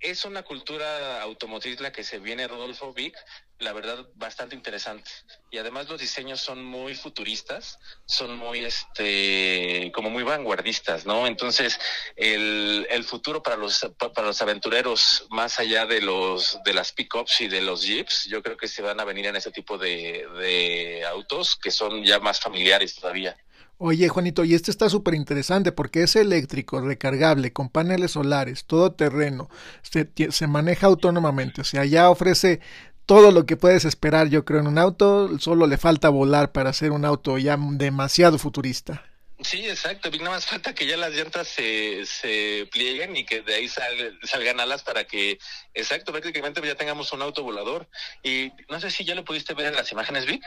es 0.00 0.24
una 0.24 0.42
cultura 0.42 1.20
automotriz 1.22 1.80
la 1.80 1.92
que 1.92 2.04
se 2.04 2.18
viene 2.18 2.48
Rodolfo 2.48 2.92
Vic, 2.92 3.14
la 3.58 3.74
verdad 3.74 4.06
bastante 4.14 4.56
interesante. 4.56 5.10
Y 5.50 5.58
además 5.58 5.88
los 5.88 6.00
diseños 6.00 6.40
son 6.40 6.64
muy 6.64 6.94
futuristas, 6.94 7.78
son 8.06 8.36
muy 8.36 8.64
este 8.64 9.92
como 9.94 10.08
muy 10.08 10.22
vanguardistas, 10.22 11.04
¿no? 11.04 11.26
Entonces, 11.26 11.78
el, 12.16 12.86
el 12.90 13.04
futuro 13.04 13.42
para 13.42 13.56
los 13.56 13.86
para 13.98 14.26
los 14.26 14.40
aventureros 14.40 15.26
más 15.28 15.58
allá 15.58 15.84
de 15.84 16.00
los 16.00 16.58
de 16.64 16.72
las 16.72 16.92
pickups 16.92 17.42
y 17.42 17.48
de 17.48 17.60
los 17.60 17.82
jeeps, 17.82 18.24
yo 18.24 18.42
creo 18.42 18.56
que 18.56 18.68
se 18.68 18.82
van 18.82 19.00
a 19.00 19.04
venir 19.04 19.26
en 19.26 19.36
ese 19.36 19.50
tipo 19.50 19.76
de, 19.76 20.26
de 20.38 21.04
autos 21.06 21.56
que 21.56 21.70
son 21.70 22.02
ya 22.04 22.18
más 22.18 22.40
familiares 22.40 22.94
todavía. 22.94 23.36
Oye, 23.82 24.10
Juanito, 24.10 24.44
y 24.44 24.52
este 24.52 24.70
está 24.70 24.90
súper 24.90 25.14
interesante 25.14 25.72
porque 25.72 26.02
es 26.02 26.14
eléctrico, 26.14 26.82
recargable, 26.82 27.50
con 27.54 27.70
paneles 27.70 28.10
solares, 28.10 28.66
todo 28.66 28.92
terreno, 28.92 29.48
se, 29.80 30.46
maneja 30.46 30.86
autónomamente, 30.86 31.62
o 31.62 31.64
sea, 31.64 31.86
ya 31.86 32.10
ofrece 32.10 32.60
todo 33.06 33.30
lo 33.30 33.46
que 33.46 33.56
puedes 33.56 33.86
esperar, 33.86 34.28
yo 34.28 34.44
creo, 34.44 34.60
en 34.60 34.66
un 34.66 34.76
auto, 34.76 35.38
solo 35.38 35.66
le 35.66 35.78
falta 35.78 36.10
volar 36.10 36.52
para 36.52 36.74
ser 36.74 36.90
un 36.92 37.06
auto 37.06 37.38
ya 37.38 37.56
demasiado 37.58 38.36
futurista. 38.36 39.02
Sí, 39.42 39.66
exacto, 39.66 40.10
nada 40.10 40.32
más 40.32 40.44
falta 40.44 40.74
que 40.74 40.86
ya 40.86 40.98
las 40.98 41.14
llantas 41.14 41.48
se, 41.48 42.04
se 42.04 42.68
plieguen 42.70 43.16
y 43.16 43.24
que 43.24 43.40
de 43.40 43.54
ahí 43.54 43.66
salgan 43.66 44.60
alas 44.60 44.82
para 44.82 45.04
que, 45.04 45.38
exacto, 45.72 46.12
prácticamente 46.12 46.60
ya 46.62 46.74
tengamos 46.74 47.10
un 47.14 47.22
auto 47.22 47.42
volador. 47.42 47.88
Y 48.22 48.52
no 48.68 48.78
sé 48.78 48.90
si 48.90 49.06
ya 49.06 49.14
lo 49.14 49.24
pudiste 49.24 49.54
ver 49.54 49.68
en 49.68 49.76
las 49.76 49.90
imágenes, 49.90 50.26
Vic, 50.26 50.42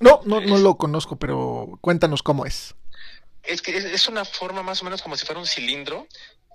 no, 0.00 0.20
no, 0.24 0.40
no 0.40 0.58
lo 0.58 0.76
conozco, 0.76 1.16
pero 1.16 1.78
cuéntanos 1.80 2.22
cómo 2.22 2.46
es. 2.46 2.74
Es 3.42 3.60
que 3.62 3.76
es, 3.76 4.08
una 4.08 4.24
forma 4.24 4.62
más 4.62 4.80
o 4.82 4.84
menos 4.84 5.02
como 5.02 5.16
si 5.16 5.26
fuera 5.26 5.40
un 5.40 5.46
cilindro, 5.46 6.06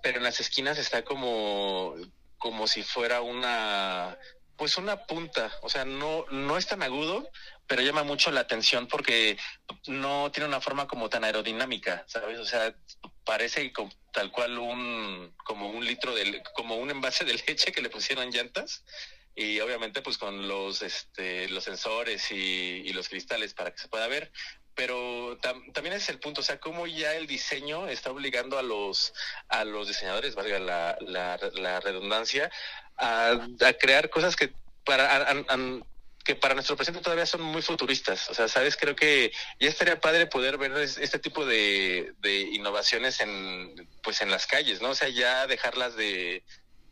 pero 0.02 0.18
en 0.18 0.24
las 0.24 0.40
esquinas 0.40 0.78
está 0.78 1.04
como, 1.04 1.96
como 2.38 2.68
si 2.68 2.84
fuera 2.84 3.22
una, 3.22 4.18
pues 4.56 4.78
una 4.78 5.06
punta. 5.06 5.52
O 5.62 5.70
sea, 5.70 5.84
no, 5.84 6.26
no 6.32 6.58
es 6.58 6.68
tan 6.68 6.84
agudo, 6.84 7.30
pero 7.68 7.82
llama 7.82 8.04
mucho 8.04 8.32
la 8.32 8.42
atención 8.42 8.88
porque 8.88 9.38
no 9.88 10.32
tiene 10.32 10.48
una 10.48 10.62
forma 10.62 10.88
como 10.88 11.10
tan 11.10 11.26
aerodinámica, 11.26 12.06
¿sabes? 12.08 12.40
O 12.40 12.46
sea, 12.46 12.74
parece 13.26 13.72
tal 14.14 14.32
cual 14.32 14.58
un, 14.58 15.34
como 15.44 15.70
un 15.70 15.86
litro 15.86 16.16
de, 16.16 16.42
como 16.56 16.78
un 16.78 16.90
envase 16.90 17.26
de 17.26 17.34
leche 17.48 17.74
que 17.74 17.82
le 17.82 17.90
pusieron 17.90 18.32
llantas 18.32 18.84
y 19.38 19.60
obviamente 19.60 20.02
pues 20.02 20.18
con 20.18 20.48
los 20.48 20.82
este 20.82 21.48
los 21.50 21.64
sensores 21.64 22.32
y, 22.32 22.92
los 22.92 23.08
cristales 23.08 23.54
para 23.54 23.72
que 23.72 23.78
se 23.78 23.88
pueda 23.88 24.08
ver 24.08 24.32
pero 24.74 25.38
también 25.74 25.94
es 25.94 26.10
el 26.10 26.20
punto 26.20 26.42
o 26.42 26.44
sea 26.44 26.60
cómo 26.60 26.88
ya 26.88 27.14
el 27.14 27.28
diseño 27.28 27.88
está 27.88 28.10
obligando 28.10 28.58
a 28.58 28.64
los 28.64 29.14
a 29.48 29.64
los 29.64 29.88
diseñadores 29.88 30.34
valga 30.34 30.58
la, 30.58 30.98
la, 31.54 31.80
redundancia 31.80 32.50
a, 32.98 33.40
crear 33.80 34.10
cosas 34.10 34.36
que 34.36 34.52
para 34.84 35.28
que 36.26 36.36
para 36.36 36.56
nuestro 36.56 36.76
presente 36.76 37.00
todavía 37.00 37.26
son 37.26 37.42
muy 37.42 37.62
futuristas. 37.62 38.30
O 38.30 38.34
sea, 38.34 38.50
sabes, 38.50 38.76
creo 38.76 38.98
que 38.98 39.32
ya 39.62 39.70
estaría 39.70 40.02
padre 40.02 40.28
poder 40.28 40.58
ver 40.58 40.74
este 40.74 41.20
tipo 41.20 41.46
de, 41.46 42.12
de 42.18 42.42
innovaciones 42.42 43.22
en, 43.22 43.88
pues 44.04 44.20
en 44.20 44.30
las 44.30 44.46
calles, 44.46 44.82
¿no? 44.82 44.90
O 44.90 44.96
sea, 44.96 45.08
ya 45.08 45.48
dejarlas 45.48 45.96
de, 45.96 46.44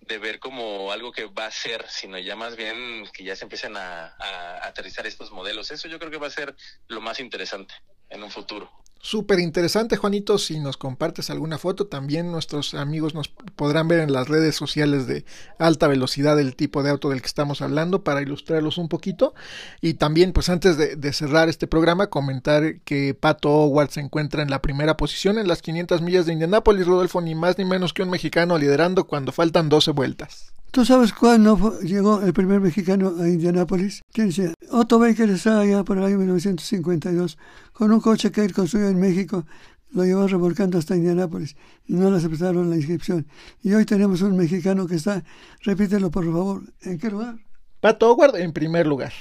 de 0.07 0.17
ver 0.17 0.39
como 0.39 0.91
algo 0.91 1.11
que 1.11 1.25
va 1.25 1.47
a 1.47 1.51
ser, 1.51 1.85
sino 1.89 2.17
ya 2.17 2.35
más 2.35 2.55
bien 2.55 3.05
que 3.13 3.23
ya 3.23 3.35
se 3.35 3.45
empiecen 3.45 3.75
a, 3.77 4.15
a, 4.19 4.67
aterrizar 4.67 5.07
estos 5.07 5.31
modelos. 5.31 5.71
Eso 5.71 5.87
yo 5.87 5.99
creo 5.99 6.11
que 6.11 6.17
va 6.17 6.27
a 6.27 6.31
ser 6.31 6.55
lo 6.87 7.01
más 7.01 7.19
interesante 7.19 7.73
en 8.09 8.23
un 8.23 8.31
futuro. 8.31 8.71
Súper 9.05 9.39
interesante, 9.39 9.97
Juanito. 9.97 10.39
Si 10.39 10.59
nos 10.59 10.77
compartes 10.77 11.29
alguna 11.29 11.59
foto, 11.59 11.85
también 11.85 12.31
nuestros 12.31 12.73
amigos 12.73 13.13
nos 13.13 13.27
podrán 13.27 13.87
ver 13.87 13.99
en 13.99 14.11
las 14.11 14.27
redes 14.27 14.55
sociales 14.55 15.05
de 15.05 15.25
alta 15.59 15.87
velocidad 15.87 16.39
el 16.39 16.55
tipo 16.55 16.81
de 16.81 16.89
auto 16.89 17.09
del 17.09 17.21
que 17.21 17.27
estamos 17.27 17.61
hablando 17.61 18.03
para 18.03 18.23
ilustrarlos 18.23 18.79
un 18.79 18.89
poquito. 18.89 19.35
Y 19.79 19.93
también, 19.93 20.33
pues 20.33 20.49
antes 20.49 20.75
de, 20.77 20.95
de 20.95 21.13
cerrar 21.13 21.49
este 21.49 21.67
programa, 21.67 22.07
comentar 22.07 22.79
que 22.79 23.13
Pato 23.13 23.51
Howard 23.51 23.91
se 23.91 23.99
encuentra 23.99 24.41
en 24.41 24.49
la 24.49 24.63
primera 24.63 24.97
posición 24.97 25.37
en 25.37 25.47
las 25.47 25.61
500 25.61 26.01
millas 26.01 26.25
de 26.25 26.33
Indianápolis, 26.33 26.87
Rodolfo, 26.87 27.21
ni 27.21 27.35
más 27.35 27.59
ni 27.59 27.65
menos 27.65 27.93
que 27.93 28.01
un 28.01 28.09
mexicano 28.09 28.57
liderando 28.57 29.05
cuando 29.05 29.31
faltan 29.31 29.69
12 29.69 29.91
vueltas. 29.91 30.54
¿Tú 30.75 30.83
sabes 30.83 31.13
cuándo 31.13 31.79
llegó 31.79 32.19
el 32.19 32.33
primer 32.33 32.59
mexicano 32.59 33.13
a 33.21 33.29
Indianápolis? 33.29 34.01
¿Quién 34.11 34.33
sea? 34.33 34.53
Otto 34.71 34.99
Baker 34.99 35.29
estaba 35.29 35.61
allá 35.61 35.85
por 35.85 35.97
el 35.97 36.03
año 36.03 36.17
1952 36.17 37.37
con 37.71 37.93
un 37.93 38.01
coche 38.01 38.29
que 38.29 38.43
él 38.43 38.51
construyó 38.51 38.89
en 38.89 38.99
México. 38.99 39.45
Lo 39.91 40.03
llevó 40.03 40.27
remolcando 40.27 40.77
hasta 40.77 40.97
Indianápolis 40.97 41.55
y 41.87 41.93
no 41.93 42.11
le 42.11 42.17
aceptaron 42.17 42.69
la 42.69 42.75
inscripción. 42.75 43.25
Y 43.63 43.73
hoy 43.73 43.85
tenemos 43.85 44.21
un 44.21 44.35
mexicano 44.35 44.85
que 44.85 44.95
está, 44.95 45.23
repítelo 45.63 46.11
por 46.11 46.25
favor, 46.25 46.63
¿en 46.81 46.99
qué 46.99 47.09
lugar? 47.09 47.37
Pato 47.79 48.11
Howard 48.11 48.35
en 48.35 48.51
primer 48.51 48.85
lugar. 48.85 49.13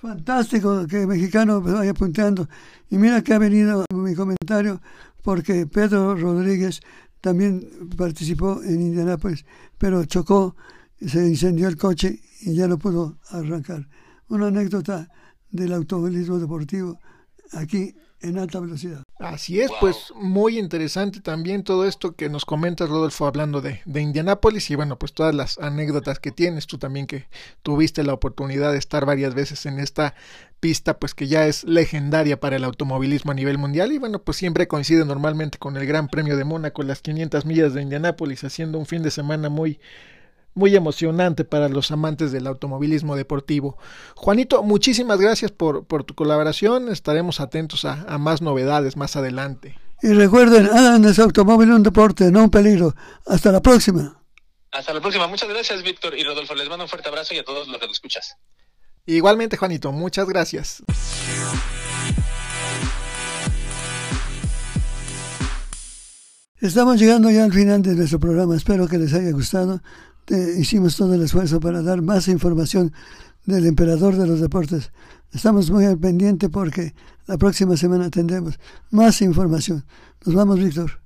Fantástico 0.00 0.86
que 0.86 1.02
el 1.02 1.06
mexicano 1.06 1.60
vaya 1.60 1.92
punteando. 1.92 2.48
Y 2.88 2.96
mira 2.96 3.20
que 3.20 3.34
ha 3.34 3.38
venido 3.38 3.84
mi 3.92 4.14
comentario 4.14 4.80
porque 5.22 5.66
Pedro 5.66 6.14
Rodríguez 6.14 6.80
también 7.20 7.90
participó 7.94 8.62
en 8.62 8.80
Indianápolis, 8.80 9.44
pero 9.76 10.06
chocó 10.06 10.56
se 11.06 11.26
incendió 11.26 11.68
el 11.68 11.76
coche 11.76 12.20
y 12.40 12.54
ya 12.54 12.68
no 12.68 12.78
pudo 12.78 13.18
arrancar. 13.30 13.88
Una 14.28 14.48
anécdota 14.48 15.08
del 15.50 15.72
automovilismo 15.72 16.38
deportivo 16.38 16.98
aquí 17.52 17.94
en 18.20 18.38
alta 18.38 18.58
velocidad. 18.58 19.02
Así 19.18 19.60
es, 19.60 19.70
pues 19.80 20.12
muy 20.16 20.58
interesante 20.58 21.20
también 21.20 21.62
todo 21.62 21.86
esto 21.86 22.14
que 22.14 22.30
nos 22.30 22.46
comentas, 22.46 22.88
Rodolfo, 22.88 23.26
hablando 23.26 23.60
de, 23.60 23.80
de 23.84 24.00
Indianápolis 24.00 24.70
y 24.70 24.76
bueno, 24.76 24.98
pues 24.98 25.12
todas 25.12 25.34
las 25.34 25.58
anécdotas 25.58 26.18
que 26.18 26.32
tienes, 26.32 26.66
tú 26.66 26.78
también 26.78 27.06
que 27.06 27.28
tuviste 27.62 28.02
la 28.02 28.14
oportunidad 28.14 28.72
de 28.72 28.78
estar 28.78 29.04
varias 29.04 29.34
veces 29.34 29.66
en 29.66 29.78
esta 29.78 30.14
pista, 30.58 30.98
pues 30.98 31.14
que 31.14 31.26
ya 31.26 31.46
es 31.46 31.64
legendaria 31.64 32.40
para 32.40 32.56
el 32.56 32.64
automovilismo 32.64 33.32
a 33.32 33.34
nivel 33.34 33.58
mundial 33.58 33.92
y 33.92 33.98
bueno, 33.98 34.22
pues 34.22 34.38
siempre 34.38 34.68
coincide 34.68 35.04
normalmente 35.04 35.58
con 35.58 35.76
el 35.76 35.86
Gran 35.86 36.08
Premio 36.08 36.36
de 36.38 36.44
Mónaco, 36.44 36.82
las 36.82 37.02
500 37.02 37.44
millas 37.44 37.74
de 37.74 37.82
Indianápolis, 37.82 38.42
haciendo 38.44 38.78
un 38.78 38.86
fin 38.86 39.02
de 39.02 39.10
semana 39.10 39.50
muy 39.50 39.78
muy 40.54 40.74
emocionante 40.74 41.44
para 41.44 41.68
los 41.68 41.90
amantes 41.90 42.32
del 42.32 42.46
automovilismo 42.46 43.16
deportivo. 43.16 43.76
Juanito, 44.14 44.62
muchísimas 44.62 45.18
gracias 45.18 45.50
por, 45.50 45.84
por 45.84 46.04
tu 46.04 46.14
colaboración. 46.14 46.90
Estaremos 46.90 47.40
atentos 47.40 47.84
a, 47.84 48.04
a, 48.08 48.18
más 48.18 48.40
novedades 48.40 48.96
más 48.96 49.16
adelante. 49.16 49.78
Y 50.02 50.12
recuerden, 50.12 50.66
hagan 50.66 51.04
ese 51.04 51.22
automóvil 51.22 51.70
un 51.70 51.82
deporte, 51.82 52.30
no 52.30 52.44
un 52.44 52.50
peligro. 52.50 52.94
Hasta 53.26 53.50
la 53.50 53.60
próxima. 53.60 54.20
Hasta 54.70 54.92
la 54.92 55.00
próxima. 55.00 55.26
Muchas 55.26 55.48
gracias, 55.48 55.82
Víctor 55.82 56.16
y 56.18 56.24
Rodolfo. 56.24 56.54
Les 56.54 56.68
mando 56.68 56.84
un 56.84 56.88
fuerte 56.88 57.08
abrazo 57.08 57.34
y 57.34 57.38
a 57.38 57.44
todos 57.44 57.68
los 57.68 57.78
que 57.78 57.86
lo 57.86 57.92
escuchas. 57.92 58.36
Igualmente, 59.06 59.56
Juanito. 59.56 59.92
Muchas 59.92 60.26
gracias. 60.26 60.82
Estamos 66.60 66.98
llegando 66.98 67.30
ya 67.30 67.44
al 67.44 67.52
final 67.52 67.82
de 67.82 67.94
nuestro 67.94 68.18
programa. 68.18 68.56
Espero 68.56 68.88
que 68.88 68.96
les 68.96 69.12
haya 69.12 69.30
gustado 69.32 69.82
hicimos 70.28 70.96
todo 70.96 71.14
el 71.14 71.22
esfuerzo 71.22 71.60
para 71.60 71.82
dar 71.82 72.02
más 72.02 72.28
información 72.28 72.92
del 73.44 73.66
emperador 73.66 74.16
de 74.16 74.26
los 74.26 74.40
deportes. 74.40 74.90
Estamos 75.32 75.70
muy 75.70 75.84
al 75.84 75.98
pendiente 75.98 76.48
porque 76.48 76.94
la 77.26 77.38
próxima 77.38 77.76
semana 77.76 78.10
tendremos 78.10 78.58
más 78.90 79.20
información. 79.22 79.84
Nos 80.24 80.34
vamos, 80.34 80.58
Víctor. 80.58 81.00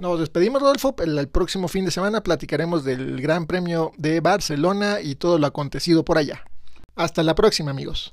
Nos 0.00 0.20
despedimos, 0.20 0.60
Rodolfo. 0.60 0.94
El, 0.98 1.28
próximo 1.28 1.68
fin 1.68 1.84
de 1.84 1.90
semana 1.90 2.22
platicaremos 2.22 2.84
del 2.84 3.20
Gran 3.20 3.46
Premio 3.46 3.92
de 3.96 4.20
Barcelona 4.20 5.00
y 5.00 5.16
todo 5.16 5.38
lo 5.38 5.46
acontecido 5.46 6.04
por 6.04 6.18
allá. 6.18 6.42
Hasta 6.94 7.22
la 7.22 7.34
próxima, 7.34 7.70
amigos. 7.70 8.12